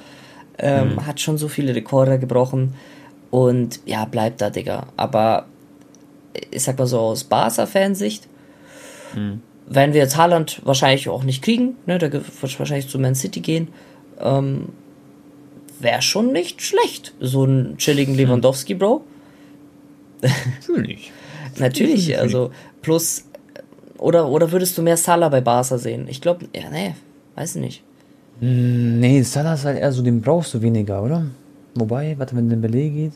[0.59, 1.07] Ähm, mhm.
[1.07, 2.75] Hat schon so viele Rekorde gebrochen.
[3.31, 4.89] Und ja, bleibt da, Digga.
[4.97, 5.47] Aber
[6.51, 8.27] ich sag mal so aus Barca-Fansicht,
[9.15, 9.43] mhm.
[9.69, 11.99] werden wir jetzt Haaland wahrscheinlich auch nicht kriegen, ne?
[11.99, 13.69] Der wird wahrscheinlich zu Man City gehen.
[14.21, 14.71] Ähm,
[15.79, 17.15] Wäre schon nicht schlecht.
[17.21, 18.21] So einen chilligen hm.
[18.21, 19.03] Lewandowski, Bro.
[20.21, 21.11] Natürlich.
[21.59, 22.51] Natürlich, also
[22.83, 23.25] plus
[23.99, 26.07] oder oder würdest du mehr Salah bei Barca sehen?
[26.09, 26.95] Ich glaube, ja, nee,
[27.37, 27.83] weiß ich nicht.
[28.41, 31.27] Hm, nee, Salah ist halt eher so, den brauchst du weniger, oder?
[31.75, 33.13] Wobei, warte, wenn Dembele geht.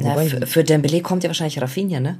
[0.00, 0.16] Ja,
[0.46, 2.18] für, Dembele kommt ja wahrscheinlich Rafinha, ne?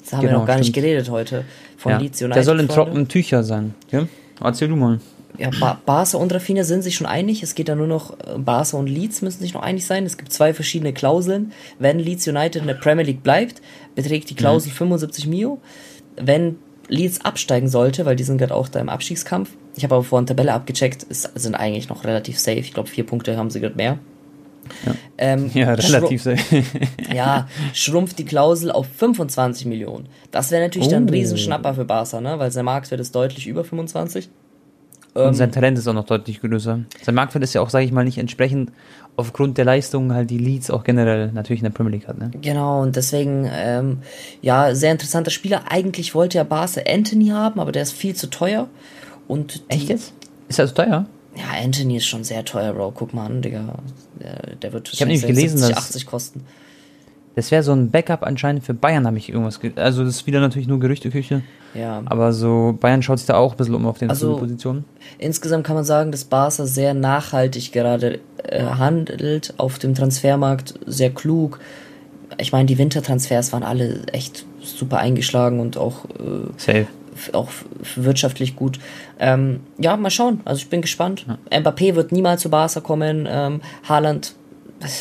[0.00, 0.66] Das haben genau, wir noch gar stimmt.
[0.68, 1.44] nicht geredet heute.
[1.76, 2.36] Von ja, Leeds United.
[2.36, 3.74] Der soll in trockenen Tücher sein.
[3.90, 4.06] Ja?
[4.40, 5.00] Erzähl du mal.
[5.38, 7.42] Ja, ba Barca und Rafinha sind sich schon einig.
[7.42, 10.06] Es geht da nur noch, äh, Barca und Leeds müssen sich noch einig sein.
[10.06, 11.52] Es gibt zwei verschiedene Klauseln.
[11.78, 13.60] Wenn Leeds United in der Premier League bleibt,
[13.94, 14.76] beträgt die Klausel mhm.
[14.76, 15.60] 75 Mio.
[16.16, 16.56] Wenn
[16.88, 19.50] Leeds absteigen sollte, weil die sind gerade auch da im Abstiegskampf.
[19.76, 22.58] Ich habe aber vorhin Tabelle abgecheckt, ist, sind eigentlich noch relativ safe.
[22.58, 23.98] Ich glaube, vier Punkte haben sie gerade mehr.
[24.84, 26.62] Ja, ähm, ja relativ safe.
[27.14, 30.08] ja, schrumpft die Klausel auf 25 Millionen.
[30.30, 30.92] Das wäre natürlich oh.
[30.92, 31.12] dann ein oh.
[31.12, 32.38] Riesenschnapper für Barca, ne?
[32.38, 34.28] weil sein Marktwert ist deutlich über 25.
[35.24, 36.80] Und sein Talent ist auch noch deutlich größer.
[37.02, 38.70] Sein Marktwert ist ja auch, sage ich mal, nicht entsprechend
[39.16, 42.18] aufgrund der Leistungen halt die Leads auch generell natürlich in der Premier League hat.
[42.18, 42.30] Ne?
[42.42, 43.98] Genau, und deswegen, ähm,
[44.42, 45.64] ja, sehr interessanter Spieler.
[45.70, 48.68] Eigentlich wollte ja Barca Anthony haben, aber der ist viel zu teuer.
[49.26, 50.12] Und Echt jetzt?
[50.48, 51.06] Ist er so teuer?
[51.36, 52.92] Ja, Anthony ist schon sehr teuer, Bro.
[52.92, 53.74] Guck mal an, Digga.
[54.20, 56.44] Der, der wird ich hab nämlich gelesen, 70, 80 kosten.
[57.36, 59.60] Das wäre so ein Backup anscheinend für Bayern, habe ich irgendwas.
[59.76, 61.42] Also, das ist wieder natürlich nur Gerüchteküche.
[61.74, 62.02] Ja.
[62.06, 64.86] Aber so, Bayern schaut sich da auch ein bisschen um auf den also, Positionen.
[65.18, 71.10] Insgesamt kann man sagen, dass Barca sehr nachhaltig gerade äh, handelt auf dem Transfermarkt, sehr
[71.10, 71.60] klug.
[72.38, 76.86] Ich meine, die Wintertransfers waren alle echt super eingeschlagen und auch, äh, Safe.
[77.34, 77.50] auch
[77.96, 78.78] wirtschaftlich gut.
[79.18, 80.40] Ähm, ja, mal schauen.
[80.46, 81.26] Also ich bin gespannt.
[81.28, 81.60] Ja.
[81.60, 83.28] Mbappé wird niemals zu Barca kommen.
[83.28, 84.34] Ähm, Haaland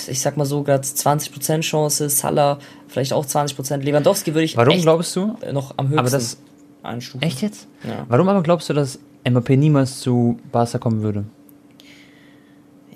[0.07, 4.79] ich sag mal so, gerade 20% Chance, Salah vielleicht auch 20%, Lewandowski würde ich Warum
[4.81, 5.35] glaubst du?
[5.51, 6.37] noch am höchsten aber das,
[6.83, 7.21] einstufen.
[7.21, 7.67] Echt jetzt?
[7.83, 8.05] Ja.
[8.07, 11.25] Warum aber glaubst du, dass Mbappé niemals zu Barca kommen würde?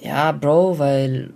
[0.02, 1.34] Ja, Bro, weil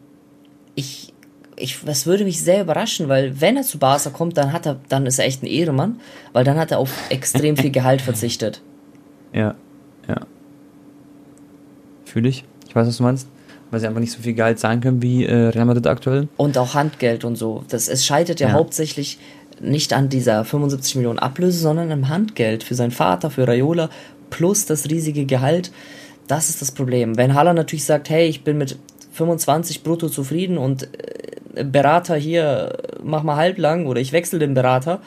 [0.75, 1.13] ich
[1.55, 4.79] ich, das würde mich sehr überraschen, weil wenn er zu Barca kommt, dann hat er,
[4.89, 5.99] dann ist er echt ein Ehremann,
[6.31, 8.61] weil dann hat er auf extrem viel Gehalt verzichtet.
[9.33, 9.55] Ja,
[10.07, 10.21] ja.
[12.05, 12.43] Fühle ich.
[12.67, 13.27] Ich weiß, was du meinst.
[13.73, 16.27] Weil sie einfach nicht so viel Gehalt zahlen können wie äh, Real Madrid aktuell.
[16.37, 17.63] Und auch Handgeld und so.
[17.69, 18.53] Das, es scheitert ja, ja.
[18.53, 19.17] hauptsächlich
[19.59, 23.89] nicht an dieser 75 Millionen Ablöse, sondern am Handgeld für seinen Vater, für Raiola,
[24.29, 25.71] plus das riesige Gehalt.
[26.27, 27.17] Das ist das Problem.
[27.17, 28.77] Wenn Haller natürlich sagt, hey, ich bin mit
[29.13, 30.87] 25 brutto zufrieden und
[31.55, 34.99] äh, Berater hier, mach mal halblang oder ich wechsle den Berater.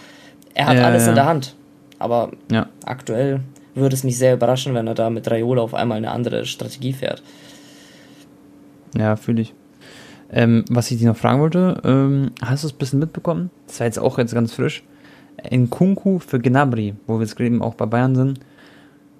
[0.54, 1.54] Er hat ja, alles in der Hand.
[2.00, 2.66] Aber ja.
[2.84, 3.42] aktuell
[3.76, 6.92] würde es mich sehr überraschen, wenn er da mit Raiola auf einmal eine andere Strategie
[6.92, 7.22] fährt.
[8.96, 9.54] Ja, fühle ich.
[10.30, 13.50] Ähm, was ich dir noch fragen wollte, ähm, hast du es ein bisschen mitbekommen?
[13.66, 14.82] Das war jetzt auch jetzt ganz frisch.
[15.48, 18.40] In Kunku für Gnabry, wo wir jetzt eben auch bei Bayern sind.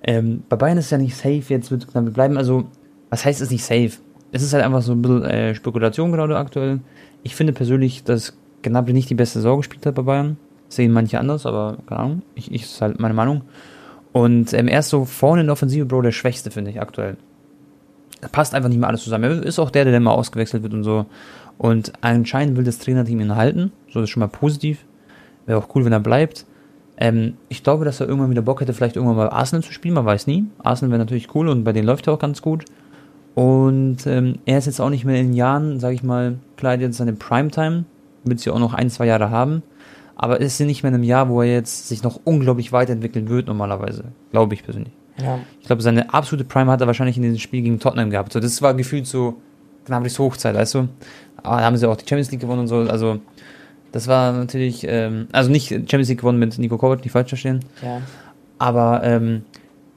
[0.03, 2.37] Ähm, bei Bayern ist es ja nicht safe, jetzt wird Gnabry bleiben.
[2.37, 2.64] Also,
[3.11, 3.93] was heißt es nicht safe?
[4.33, 6.81] Es ist halt einfach so ein bisschen äh, Spekulation gerade aktuell.
[7.22, 10.37] Ich finde persönlich, dass Gnabry nicht die beste Saison gespielt hat bei Bayern.
[10.68, 12.22] Sehen manche anders, aber keine Ahnung.
[12.35, 13.43] Ich, ich ist halt meine Meinung.
[14.12, 17.16] Und ähm, er ist so vorne in der Offensive, Bro, der Schwächste, finde ich, aktuell
[18.33, 19.25] passt einfach nicht mehr alles zusammen.
[19.25, 21.07] Er ist auch der, der mal ausgewechselt wird und so.
[21.59, 23.73] Und anscheinend will das Trainerteam ihn halten.
[23.91, 24.85] So ist schon mal positiv.
[25.47, 26.45] Wäre auch cool, wenn er bleibt.
[26.99, 29.95] Ähm, ich glaube, dass er irgendwann wieder Bock hätte, vielleicht irgendwann mal Arsenal zu spielen.
[29.95, 30.45] Man weiß nie.
[30.62, 32.64] Arsenal wäre natürlich cool und bei denen läuft er auch ganz gut.
[33.35, 36.97] Und ähm, er ist jetzt auch nicht mehr in Jahren, sage ich mal, klar, jetzt
[36.97, 37.85] seine Primetime.
[38.25, 39.62] Wird sie auch noch ein, zwei Jahre haben.
[40.17, 43.47] Aber ist nicht mehr in einem Jahr, wo er jetzt sich noch unglaublich weiterentwickeln wird,
[43.47, 44.05] normalerweise.
[44.33, 44.93] Glaube ich persönlich.
[45.23, 45.41] Ja.
[45.61, 48.33] Ich glaube, seine absolute Prime hat er wahrscheinlich in diesem Spiel gegen Tottenham gehabt.
[48.33, 49.41] So, das war gefühlt so
[49.87, 50.89] Gnabry's Hochzeit, weißt du?
[51.43, 52.77] Aber da haben sie auch die Champions League gewonnen und so.
[52.79, 53.21] Also,
[53.93, 57.61] das war natürlich, ähm, also nicht Champions League gewonnen mit Nico Kovac, nicht falsch verstehen.
[57.83, 58.03] Ja.
[58.59, 59.43] Aber ähm,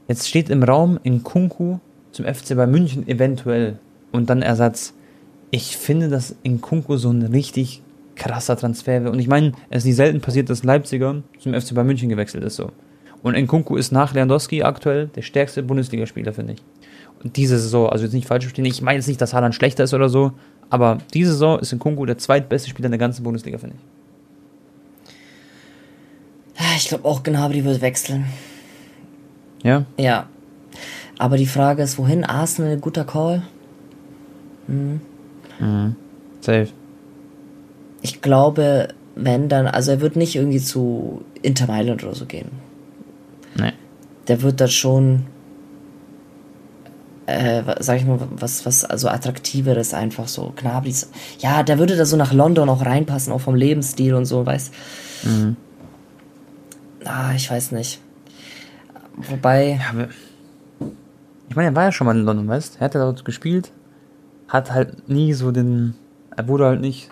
[0.07, 1.79] jetzt steht im Raum in Kunku
[2.11, 3.79] zum FC bei München eventuell
[4.11, 4.93] und dann Ersatz.
[5.51, 7.81] Ich finde, dass in Kunku so ein richtig
[8.15, 9.11] krasser Transfer wäre.
[9.11, 12.43] Und ich meine, es ist nicht selten passiert, dass Leipziger zum FC bei München gewechselt
[12.43, 12.57] ist.
[12.57, 12.71] So.
[13.21, 16.63] Und Nkunku ist nach Lewandowski aktuell der stärkste Bundesligaspieler, finde ich.
[17.23, 19.83] Und diese Saison, also jetzt nicht falsch verstehen, ich meine jetzt nicht, dass Haaland schlechter
[19.83, 20.31] ist oder so,
[20.69, 23.81] aber diese Saison ist Nkunku der zweitbeste Spieler in der ganzen Bundesliga, finde ich.
[26.77, 28.25] Ich glaube auch Gnabry wird wechseln.
[29.63, 29.85] Ja?
[29.97, 30.27] Ja.
[31.17, 32.23] Aber die Frage ist, wohin?
[32.23, 33.43] Arsenal, guter Call?
[34.67, 35.01] Mhm.
[35.59, 35.95] Mhm.
[36.39, 36.69] Safe.
[38.01, 42.49] Ich glaube, wenn dann, also er wird nicht irgendwie zu Inter Mailand oder so gehen.
[43.61, 43.73] Nee.
[44.27, 45.25] Der wird da schon,
[47.25, 50.53] äh, sag ich mal, was, was also attraktiveres einfach so.
[50.55, 51.09] Knabris.
[51.39, 54.73] Ja, der würde da so nach London auch reinpassen, auch vom Lebensstil und so, weißt
[55.23, 55.55] mhm.
[57.05, 58.01] Ah, ich weiß nicht.
[59.15, 59.79] Wobei.
[59.79, 60.07] Ja,
[61.49, 63.71] ich meine, er war ja schon mal in London, weißt Er hat ja dort gespielt,
[64.47, 65.95] hat halt nie so den.
[66.35, 67.09] Er wurde halt nicht.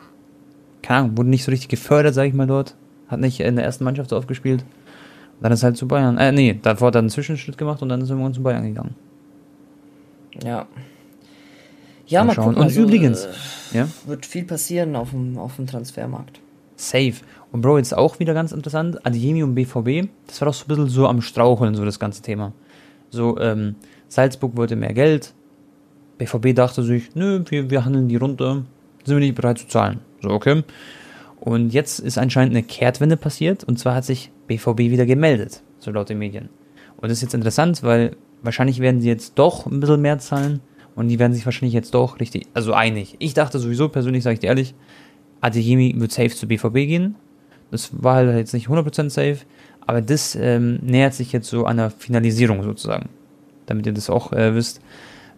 [0.81, 2.75] Keine Ahnung, wurde nicht so richtig gefördert, sag ich mal dort.
[3.07, 4.63] Hat nicht in der ersten Mannschaft so aufgespielt.
[5.41, 6.17] Dann ist halt zu Bayern.
[6.17, 8.63] Äh, nee, davor hat er einen Zwischenschritt gemacht und dann ist er irgendwann zu Bayern
[8.63, 8.95] gegangen.
[10.43, 10.67] Ja.
[12.07, 12.45] Ja, mal, mal schauen.
[12.45, 13.25] Gucken, und also, übrigens,
[13.73, 13.87] äh, ja?
[14.05, 16.39] wird viel passieren auf dem, auf dem Transfermarkt.
[16.75, 17.15] Safe.
[17.51, 20.67] Und Bro, jetzt auch wieder ganz interessant, Adiemi und BVB, das war doch so ein
[20.67, 22.53] bisschen so am Straucheln, so das ganze Thema.
[23.09, 23.75] So, ähm,
[24.09, 25.33] Salzburg wollte mehr Geld,
[26.17, 28.63] BVB dachte sich, nö, wir, wir handeln die runter,
[29.03, 29.99] sind wir nicht bereit zu zahlen.
[30.21, 30.63] So, okay.
[31.39, 35.91] Und jetzt ist anscheinend eine Kehrtwende passiert, und zwar hat sich BVB wieder gemeldet, so
[35.91, 36.49] laut den Medien.
[36.97, 40.61] Und das ist jetzt interessant, weil wahrscheinlich werden sie jetzt doch ein bisschen mehr zahlen
[40.95, 43.15] und die werden sich wahrscheinlich jetzt doch richtig, also einig.
[43.19, 44.73] Ich dachte sowieso persönlich, sage ich dir ehrlich,
[45.41, 47.15] Adeyemi wird safe zu BVB gehen.
[47.69, 49.39] Das war halt jetzt nicht 100% safe,
[49.81, 53.09] aber das ähm, nähert sich jetzt so einer Finalisierung sozusagen.
[53.65, 54.81] Damit ihr das auch äh, wisst.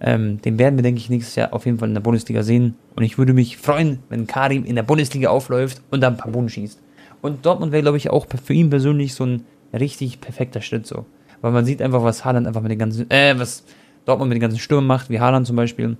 [0.01, 2.75] Ähm, den werden wir, denke ich, nächstes Jahr auf jeden Fall in der Bundesliga sehen.
[2.95, 6.31] Und ich würde mich freuen, wenn Karim in der Bundesliga aufläuft und dann ein paar
[6.31, 6.79] Buden schießt.
[7.21, 11.05] Und Dortmund wäre, glaube ich, auch für ihn persönlich so ein richtig perfekter Schritt so.
[11.41, 13.63] Weil man sieht einfach, was Haaland einfach mit den ganzen, äh, was
[14.05, 15.97] Dortmund mit den ganzen Stürmen macht, wie Haaland zum Beispiel.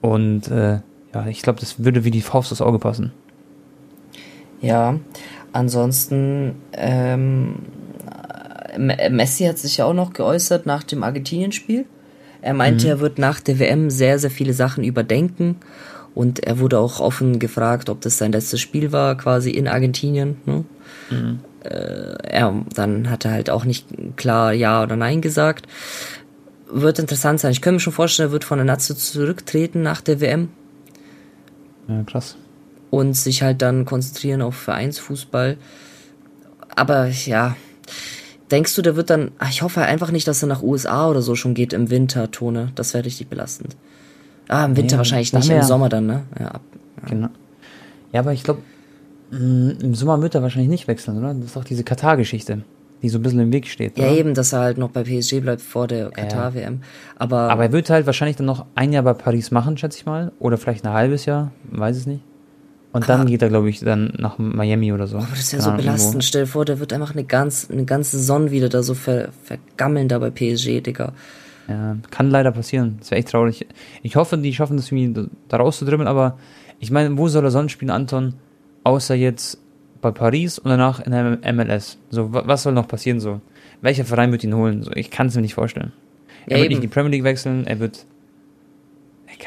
[0.00, 0.80] Und äh,
[1.14, 3.12] ja, ich glaube, das würde wie die Faust aufs Auge passen.
[4.60, 4.98] Ja,
[5.52, 7.56] ansonsten, ähm,
[8.78, 11.86] Messi hat sich ja auch noch geäußert nach dem Argentinien-Spiel.
[12.42, 12.90] Er meinte, mhm.
[12.90, 15.56] er wird nach der WM sehr, sehr viele Sachen überdenken
[16.14, 20.36] und er wurde auch offen gefragt, ob das sein letztes Spiel war, quasi in Argentinien.
[20.44, 20.64] Ne?
[21.10, 21.40] Mhm.
[21.64, 23.86] Äh, ja, dann hat er halt auch nicht
[24.16, 25.66] klar Ja oder Nein gesagt.
[26.72, 27.52] Wird interessant sein.
[27.52, 30.48] Ich könnte mir schon vorstellen, er wird von der Nazi zurücktreten nach der WM.
[31.88, 32.36] Ja, krass.
[32.90, 35.56] Und sich halt dann konzentrieren auf Vereinsfußball.
[36.74, 37.56] Aber ja,
[38.50, 39.32] denkst du, der wird dann.
[39.48, 42.72] Ich hoffe einfach nicht, dass er nach USA oder so schon geht im Winter, Tone.
[42.74, 43.76] Das wäre richtig belastend.
[44.50, 46.24] Ah, im Winter nee, wahrscheinlich nicht, im Sommer dann, ne?
[46.38, 46.62] Ja, ab,
[47.02, 47.08] ja.
[47.08, 47.28] Genau.
[48.12, 48.60] Ja, aber ich glaube,
[49.30, 51.32] mm, im Sommer wird er wahrscheinlich nicht wechseln, oder?
[51.34, 52.62] Das ist doch diese Katar-Geschichte,
[53.00, 53.96] die so ein bisschen im Weg steht.
[53.96, 54.16] Ja, oder?
[54.16, 56.80] eben, dass er halt noch bei PSG bleibt vor der Katar-WM.
[57.16, 60.06] Aber, aber er wird halt wahrscheinlich dann noch ein Jahr bei Paris machen, schätze ich
[60.06, 60.32] mal.
[60.40, 62.22] Oder vielleicht ein halbes Jahr, weiß es nicht.
[62.92, 65.18] Und dann geht er, glaube ich, dann nach Miami oder so.
[65.18, 66.14] Aber das ist ja so belastend.
[66.14, 66.20] Irgendwo.
[66.22, 69.28] Stell dir vor, der wird einfach eine, ganz, eine ganze Saison wieder da so ver,
[69.44, 71.12] vergammeln da bei PSG, Digga.
[71.70, 72.96] Ja, kann leider passieren.
[72.98, 73.64] Das wäre echt traurig.
[74.02, 76.36] Ich hoffe, die schaffen das irgendwie da rauszudrimmeln, aber
[76.80, 78.34] ich meine, wo soll er sonst spielen, Anton?
[78.82, 79.58] Außer jetzt
[80.00, 81.98] bei Paris und danach in der MLS.
[82.10, 83.40] So, was soll noch passieren so?
[83.82, 84.82] Welcher Verein wird ihn holen?
[84.82, 85.92] So, ich kann es mir nicht vorstellen.
[86.46, 88.04] Er ja, wird nicht in die Premier League wechseln, er wird.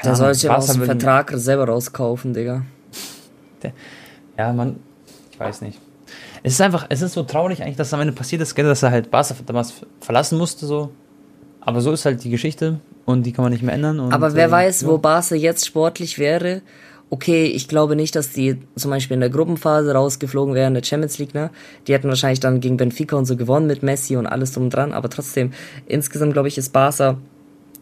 [0.02, 2.64] Der soll sich aus dem Vertrag selber rauskaufen, Digga.
[4.38, 4.78] Ja, man,
[5.32, 5.80] ich weiß nicht.
[6.42, 8.92] Es ist einfach, es ist so traurig eigentlich, dass am Ende passiert ist, dass er
[8.92, 10.92] halt Barca damals verlassen musste, so.
[11.66, 14.00] Aber so ist halt die Geschichte und die kann man nicht mehr ändern.
[14.12, 14.88] Aber wer äh, weiß, ja.
[14.88, 16.62] wo Barca jetzt sportlich wäre.
[17.10, 21.20] Okay, ich glaube nicht, dass die zum Beispiel in der Gruppenphase rausgeflogen wären, der Champions
[21.20, 21.52] League, ne?
[21.88, 24.74] Die hätten wahrscheinlich dann gegen Benfica und so gewonnen mit Messi und alles drum und
[24.74, 24.94] dran.
[24.94, 25.52] Aber trotzdem,
[25.86, 27.18] insgesamt glaube ich, ist Barca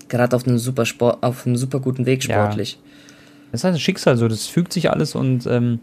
[0.10, 2.74] gerade auf einem super Sport, auf einem super guten Weg sportlich.
[2.74, 2.80] Ja.
[3.52, 5.80] Das ist halt ein Schicksal so, das fügt sich alles und ähm,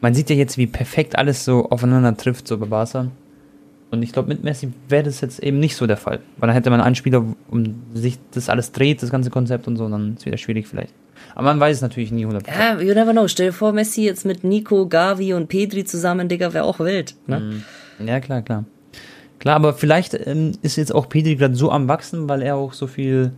[0.00, 3.08] man sieht ja jetzt, wie perfekt alles so aufeinander trifft, so bei Barca.
[3.92, 6.20] Und ich glaube, mit Messi wäre das jetzt eben nicht so der Fall.
[6.38, 9.76] Weil dann hätte man einen Spieler, um sich das alles dreht, das ganze Konzept und
[9.76, 10.94] so, dann ist es wieder schwierig vielleicht.
[11.34, 12.44] Aber man weiß es natürlich nie 100%.
[12.48, 13.28] Ja, you never know.
[13.28, 17.14] Stell dir vor, Messi jetzt mit Nico, Gavi und Pedri zusammen, Digga, wäre auch wild.
[17.26, 17.62] Ne?
[17.98, 18.08] Mhm.
[18.08, 18.64] Ja, klar, klar.
[19.38, 22.72] Klar, aber vielleicht ähm, ist jetzt auch Pedri gerade so am Wachsen, weil er auch
[22.72, 23.32] so viel,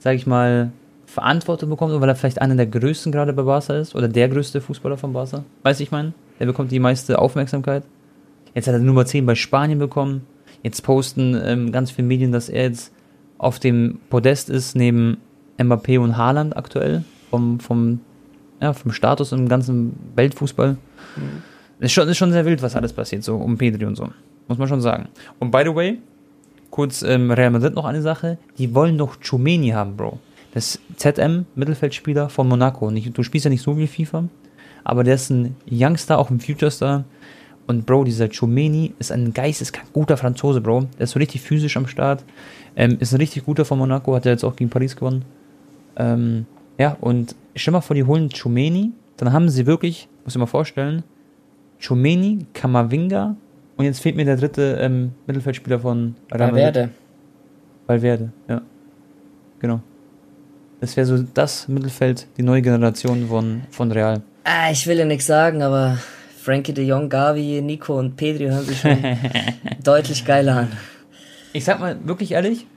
[0.00, 0.72] sag ich mal,
[1.06, 4.28] Verantwortung bekommt und weil er vielleicht einer der größten gerade bei Barca ist oder der
[4.28, 5.44] größte Fußballer von Barca.
[5.62, 6.12] Weiß ich mein?
[6.40, 7.84] Der bekommt die meiste Aufmerksamkeit.
[8.56, 10.22] Jetzt hat er Nummer 10 bei Spanien bekommen.
[10.62, 12.90] Jetzt posten ähm, ganz viele Medien, dass er jetzt
[13.36, 15.18] auf dem Podest ist, neben
[15.58, 18.00] Mbappé und Haaland aktuell, vom, vom,
[18.62, 20.78] ja, vom Status im ganzen Weltfußball.
[21.16, 21.42] Mhm.
[21.80, 24.08] Ist, schon, ist schon sehr wild, was alles passiert, so um Pedri und so.
[24.48, 25.08] Muss man schon sagen.
[25.38, 25.98] Und by the way,
[26.70, 28.38] kurz ähm, Real Madrid noch eine Sache.
[28.56, 30.18] Die wollen doch Chumeni haben, Bro.
[30.54, 32.90] Das ZM, Mittelfeldspieler von Monaco.
[32.90, 34.24] Nicht, du spielst ja nicht so wie FIFA,
[34.82, 37.04] aber der ist ein Youngster, auch ein Future Star.
[37.66, 40.86] Und Bro, dieser Chomeni ist ein geisteskrank guter Franzose, Bro.
[40.98, 42.24] Der ist so richtig physisch am Start.
[42.76, 45.24] Ähm, ist ein richtig guter von Monaco, hat er jetzt auch gegen Paris gewonnen.
[45.96, 46.46] Ähm,
[46.78, 50.46] ja, und stell mal vor, die holen Chomeni, dann haben sie wirklich, muss ich mal
[50.46, 51.02] vorstellen,
[51.80, 53.36] Chomeni, Kamavinga
[53.76, 56.90] und jetzt fehlt mir der dritte ähm, Mittelfeldspieler von Valverde.
[57.86, 58.62] Valverde, ja.
[59.58, 59.80] Genau.
[60.80, 64.22] Das wäre so das Mittelfeld, die neue Generation von, von Real.
[64.44, 65.98] Ah, ich will ja nichts sagen, aber
[66.46, 68.96] Frankie de Jong, Gavi, Nico und Pedri hören sich schon
[69.82, 70.68] deutlich geiler an.
[71.52, 72.68] Ich sag mal wirklich ehrlich,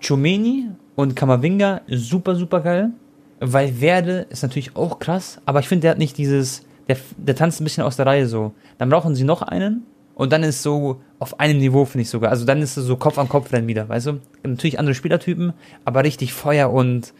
[0.00, 2.92] Chumeni und Kamavinga super, super geil.
[3.38, 7.36] Weil Werde ist natürlich auch krass, aber ich finde, der hat nicht dieses, der, der
[7.36, 8.54] tanzt ein bisschen aus der Reihe so.
[8.78, 12.30] Dann brauchen sie noch einen und dann ist so auf einem Niveau, finde ich sogar.
[12.30, 14.20] Also dann ist es so Kopf an Kopf rennen wieder, weißt du?
[14.42, 15.52] Natürlich andere Spielertypen,
[15.84, 17.12] aber richtig Feuer und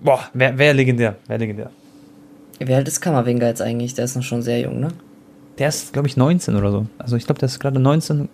[0.00, 1.70] boah, wäre wär legendär, wäre legendär.
[2.58, 3.94] Wie alt ist Kammerwinger jetzt eigentlich?
[3.94, 4.88] Der ist noch schon sehr jung, ne?
[5.58, 6.86] Der ist, glaube ich, 19 oder so.
[6.98, 8.28] Also ich glaube, der ist gerade 19.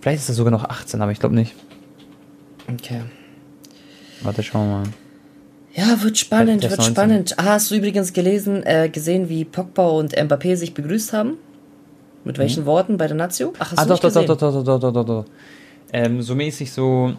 [0.00, 1.54] Vielleicht ist er sogar noch 18, aber ich glaube nicht.
[2.72, 3.02] Okay.
[4.22, 4.88] Warte, schauen wir mal.
[5.74, 7.38] Ja, wird spannend, der, der wird spannend.
[7.38, 11.38] Ah, hast du übrigens gelesen, äh, gesehen, wie Pogba und Mbappé sich begrüßt haben?
[12.24, 12.42] Mit hm?
[12.42, 12.66] welchen mhm.
[12.66, 13.52] Worten bei der Nazio?
[13.58, 14.26] Ach, hast ah, du doch, nicht doch, gesehen?
[14.26, 15.24] doch, doch, doch, doch, doch, doch, doch.
[15.92, 17.14] Ähm, so mäßig so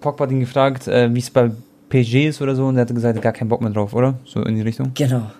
[0.00, 1.50] Pogba hat ihn gefragt, äh, wie es bei
[1.88, 4.14] PSG ist oder so und er hat gesagt, gar keinen Bock mehr drauf, oder?
[4.24, 4.92] So in die Richtung.
[4.94, 5.30] Genau.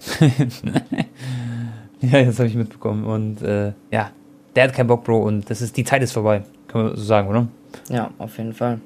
[2.00, 3.04] ja, das habe ich mitbekommen.
[3.04, 4.10] Und äh, ja,
[4.54, 7.02] der hat keinen Bock, Bro, und das ist, die Zeit ist vorbei, kann man so
[7.02, 7.48] sagen, oder?
[7.88, 8.80] Ja, auf jeden Fall.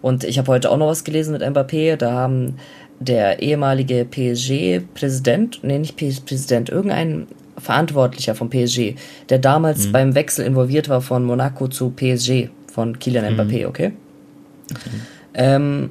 [0.00, 2.56] Und ich habe heute auch noch was gelesen mit Mbappé, da haben
[2.98, 7.26] der ehemalige PSG-Präsident, nee, nicht PSG-Präsident, irgendein
[7.58, 8.94] Verantwortlicher vom PSG,
[9.28, 9.92] der damals mhm.
[9.92, 13.68] beim Wechsel involviert war von Monaco zu PSG, von Kylian Mbappé, mhm.
[13.68, 13.88] okay?
[13.88, 15.00] Mhm.
[15.34, 15.90] Ähm,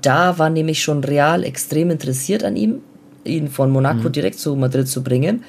[0.00, 2.80] da war nämlich schon Real extrem interessiert an ihm,
[3.24, 4.12] ihn von Monaco mhm.
[4.12, 5.44] direkt zu Madrid zu bringen.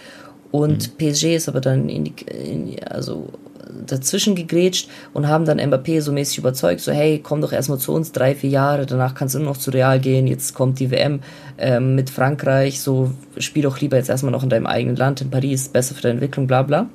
[0.52, 0.98] Und mhm.
[0.98, 3.30] PSG ist aber dann in die, in, also
[3.88, 7.94] dazwischen gegrätscht und haben dann Mbappé so mäßig überzeugt, so hey, komm doch erstmal zu
[7.94, 10.92] uns, drei, vier Jahre, danach kannst du nur noch zu Real gehen, jetzt kommt die
[10.92, 11.22] WM
[11.58, 15.30] ähm, mit Frankreich, so spiel doch lieber jetzt erstmal noch in deinem eigenen Land, in
[15.30, 16.88] Paris, besser für deine Entwicklung, bla bla.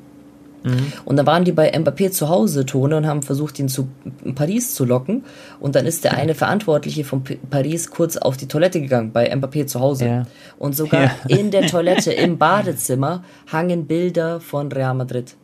[0.64, 0.92] Mhm.
[1.04, 3.88] Und dann waren die bei Mbappé zu Hause, Tone, und haben versucht, ihn zu
[4.34, 5.24] Paris zu locken.
[5.60, 9.32] Und dann ist der eine Verantwortliche von P Paris kurz auf die Toilette gegangen, bei
[9.32, 10.06] Mbappé zu Hause.
[10.06, 10.26] Ja.
[10.58, 11.10] Und sogar ja.
[11.28, 15.34] in der Toilette, im Badezimmer, hangen Bilder von Real Madrid.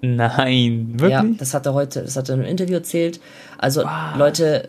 [0.00, 1.10] Nein, wirklich?
[1.10, 3.20] Ja, das hat er heute, das hat er in einem Interview erzählt.
[3.58, 4.16] Also, wow.
[4.18, 4.68] Leute,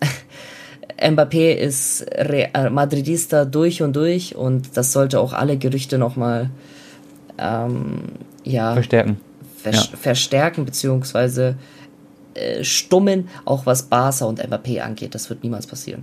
[1.00, 6.50] Mbappé ist Re äh, Madridista durch und durch und das sollte auch alle Gerüchte nochmal
[7.38, 8.00] ähm,
[8.44, 9.18] ja, verstärken.
[9.64, 9.96] Vers ja.
[9.96, 11.56] Verstärken beziehungsweise
[12.34, 15.14] äh, stummen, auch was Barca und Mbappé angeht.
[15.14, 16.02] Das wird niemals passieren.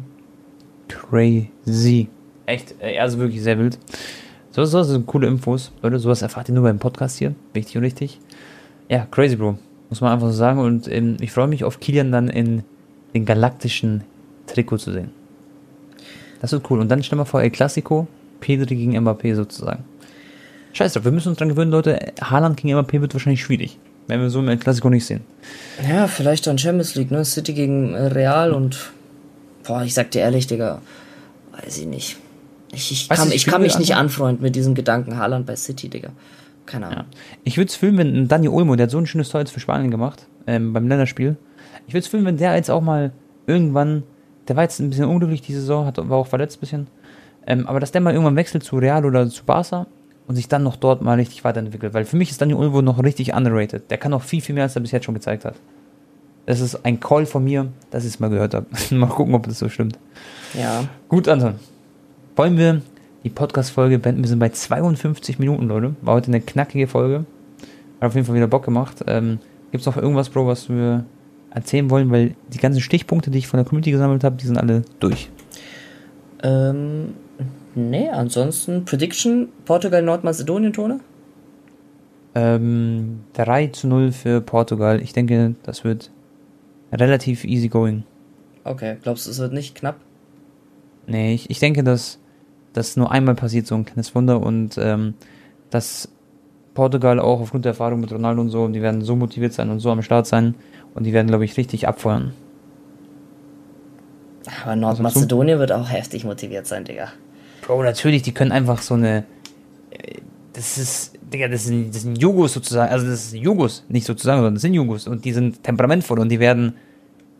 [0.87, 2.09] Crazy.
[2.45, 3.77] Echt, also wirklich sehr wild.
[4.49, 5.71] So, so sind coole Infos.
[5.81, 7.35] Leute, sowas erfahrt ihr nur beim Podcast hier.
[7.53, 8.19] Wichtig und richtig.
[8.89, 9.57] Ja, crazy, Bro.
[9.89, 10.59] Muss man einfach so sagen.
[10.59, 12.63] Und ähm, ich freue mich auf Kilian dann in
[13.13, 14.03] den galaktischen
[14.47, 15.11] Trikot zu sehen.
[16.41, 16.79] Das wird cool.
[16.79, 18.07] Und dann stell mal vor, El Clasico,
[18.39, 19.85] Pedri gegen Mbappé sozusagen.
[20.73, 21.99] Scheiß drauf, wir müssen uns dran gewöhnen, Leute.
[22.21, 23.77] Haaland gegen Mbappé wird wahrscheinlich schwierig.
[24.07, 25.21] Wenn wir so im Clasico nicht sehen.
[25.87, 27.23] Ja, vielleicht dann Champions League, ne?
[27.23, 28.91] City gegen Real und.
[29.63, 30.81] Boah, ich sag dir ehrlich, Digga.
[31.51, 32.17] Weiß ich nicht.
[32.73, 36.09] Ich, ich kann, ich kann mich nicht anfreunden mit diesem Gedanken Haaland bei City, Digga.
[36.65, 37.05] Keine Ahnung.
[37.11, 37.17] Ja.
[37.43, 39.59] Ich würde es fühlen, wenn Dani Olmo, der hat so ein schönes Tor jetzt für
[39.59, 41.35] Spanien gemacht, ähm, beim Länderspiel.
[41.87, 43.11] Ich würde es fühlen, wenn der jetzt auch mal
[43.45, 44.03] irgendwann,
[44.47, 46.87] der war jetzt ein bisschen unglücklich die Saison, hat, war auch verletzt ein bisschen,
[47.45, 49.87] ähm, aber dass der mal irgendwann wechselt zu Real oder zu Barca
[50.31, 51.93] und sich dann noch dort mal richtig weiterentwickelt.
[51.93, 53.91] Weil für mich ist Dani Olmo noch richtig underrated.
[53.91, 55.55] Der kann noch viel, viel mehr, als er bis jetzt schon gezeigt hat.
[56.45, 58.65] Das ist ein Call von mir, dass ich es mal gehört habe.
[58.95, 59.99] mal gucken, ob das so stimmt.
[60.53, 60.85] Ja.
[61.09, 61.55] Gut, Anton
[62.35, 62.81] wollen wir
[63.23, 64.23] die Podcast-Folge beenden.
[64.23, 65.95] Wir sind bei 52 Minuten, Leute.
[66.01, 67.25] War heute eine knackige Folge.
[67.99, 69.03] Hat auf jeden Fall wieder Bock gemacht.
[69.07, 69.39] Ähm,
[69.71, 71.05] Gibt es noch irgendwas, Bro, was wir
[71.51, 72.09] erzählen wollen?
[72.09, 75.29] Weil die ganzen Stichpunkte, die ich von der Community gesammelt habe, die sind alle durch.
[76.41, 77.13] Ähm,
[77.75, 80.99] nee, ansonsten Prediction Portugal, Nordmazedonien, Tone?
[82.33, 85.01] Ähm, 3 zu 0 für Portugal.
[85.01, 86.11] Ich denke, das wird
[86.91, 88.03] relativ easy going.
[88.63, 89.97] Okay, glaubst du, es wird nicht knapp?
[91.07, 92.19] Nee, ich, ich denke, dass
[92.73, 95.15] das nur einmal passiert, so ein kleines Wunder und ähm,
[95.69, 96.09] dass
[96.73, 99.79] Portugal auch aufgrund der Erfahrung mit Ronaldo und so, die werden so motiviert sein und
[99.79, 100.55] so am Start sein
[100.93, 102.33] und die werden, glaube ich, richtig abfeuern.
[104.63, 107.09] Aber Nordmazedonien wird auch heftig motiviert sein, Digga.
[107.71, 109.23] Bro, natürlich, die können einfach so eine.
[109.91, 110.19] Äh,
[110.51, 114.39] das ist, Digga, das sind, das sind Jugos sozusagen, also das sind Jugos, nicht sozusagen,
[114.39, 116.73] sondern das sind Jugos und die sind temperamentvoll und die werden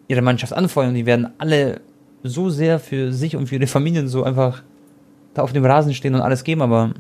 [0.08, 1.82] ihre Mannschaft anfeuern und die werden alle
[2.24, 4.64] so sehr für sich und für ihre Familien so einfach
[5.34, 6.94] da auf dem Rasen stehen und alles geben, aber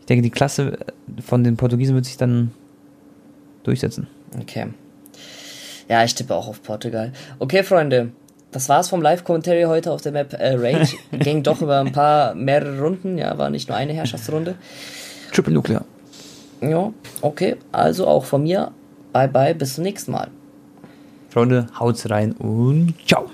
[0.00, 0.76] ich denke, die Klasse
[1.24, 2.50] von den Portugiesen wird sich dann
[3.62, 4.08] durchsetzen.
[4.40, 4.66] Okay.
[5.88, 7.12] Ja, ich tippe auch auf Portugal.
[7.38, 8.10] Okay, Freunde,
[8.52, 10.96] das war's vom Live-Commentary heute auf der Map äh, Rage.
[11.12, 14.54] Ging doch über ein paar mehrere Runden, ja, war nicht nur eine Herrschaftsrunde.
[15.32, 15.84] Triple Nuclear.
[16.60, 18.70] Ja, okay, also auch von mir.
[19.12, 20.28] Bye bye, bis zum nächsten Mal.
[21.28, 23.30] Freunde, haut's rein und ciao.